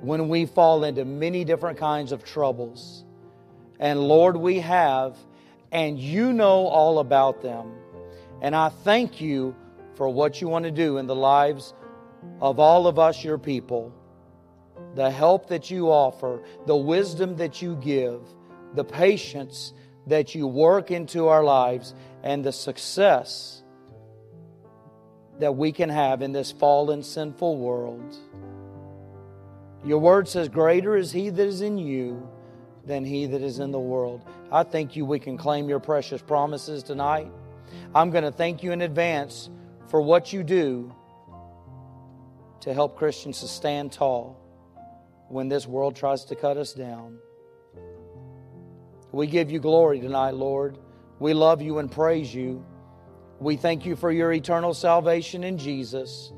when 0.00 0.28
we 0.28 0.44
fall 0.44 0.84
into 0.84 1.04
many 1.04 1.44
different 1.44 1.78
kinds 1.78 2.12
of 2.12 2.24
troubles. 2.24 3.04
And 3.78 4.00
Lord, 4.00 4.36
we 4.36 4.60
have, 4.60 5.16
and 5.72 5.98
you 5.98 6.32
know 6.32 6.66
all 6.66 6.98
about 6.98 7.42
them. 7.42 7.72
And 8.42 8.54
I 8.54 8.68
thank 8.68 9.20
you 9.20 9.56
for 9.94 10.08
what 10.08 10.40
you 10.40 10.48
want 10.48 10.64
to 10.64 10.70
do 10.70 10.98
in 10.98 11.06
the 11.06 11.14
lives 11.14 11.72
of 12.40 12.58
all 12.58 12.86
of 12.86 12.98
us, 12.98 13.24
your 13.24 13.38
people 13.38 13.94
the 14.94 15.10
help 15.10 15.48
that 15.48 15.70
you 15.70 15.88
offer, 15.88 16.42
the 16.66 16.76
wisdom 16.76 17.36
that 17.36 17.60
you 17.60 17.76
give, 17.76 18.20
the 18.74 18.84
patience 18.84 19.72
that 20.06 20.34
you 20.34 20.46
work 20.46 20.90
into 20.90 21.28
our 21.28 21.42
lives, 21.42 21.94
and 22.22 22.44
the 22.44 22.52
success 22.52 23.62
that 25.38 25.56
we 25.56 25.72
can 25.72 25.88
have 25.88 26.22
in 26.22 26.32
this 26.32 26.52
fallen, 26.52 27.02
sinful 27.02 27.58
world. 27.58 28.16
Your 29.84 29.98
word 29.98 30.28
says, 30.28 30.48
Greater 30.48 30.96
is 30.96 31.12
he 31.12 31.30
that 31.30 31.46
is 31.46 31.60
in 31.60 31.76
you 31.76 32.28
than 32.86 33.04
he 33.04 33.26
that 33.26 33.42
is 33.42 33.58
in 33.58 33.70
the 33.70 33.80
world. 33.80 34.22
I 34.50 34.62
thank 34.62 34.96
you 34.96 35.04
we 35.04 35.18
can 35.18 35.36
claim 35.36 35.68
your 35.68 35.80
precious 35.80 36.22
promises 36.22 36.82
tonight. 36.82 37.30
I'm 37.94 38.10
going 38.10 38.24
to 38.24 38.32
thank 38.32 38.62
you 38.62 38.72
in 38.72 38.82
advance 38.82 39.50
for 39.88 40.00
what 40.00 40.32
you 40.32 40.42
do 40.42 40.94
to 42.60 42.72
help 42.72 42.96
Christians 42.96 43.40
to 43.40 43.48
stand 43.48 43.92
tall 43.92 44.40
when 45.28 45.48
this 45.48 45.66
world 45.66 45.96
tries 45.96 46.24
to 46.26 46.36
cut 46.36 46.56
us 46.56 46.72
down. 46.72 47.18
We 49.14 49.28
give 49.28 49.48
you 49.48 49.60
glory 49.60 50.00
tonight, 50.00 50.34
Lord. 50.34 50.76
We 51.20 51.34
love 51.34 51.62
you 51.62 51.78
and 51.78 51.90
praise 51.90 52.34
you. 52.34 52.64
We 53.38 53.56
thank 53.56 53.86
you 53.86 53.94
for 53.94 54.10
your 54.10 54.32
eternal 54.32 54.74
salvation 54.74 55.44
in 55.44 55.56
Jesus. 55.56 56.32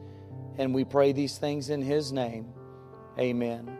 And 0.58 0.74
we 0.74 0.84
pray 0.84 1.12
these 1.12 1.38
things 1.38 1.70
in 1.70 1.80
his 1.80 2.12
name. 2.12 2.52
Amen. 3.18 3.75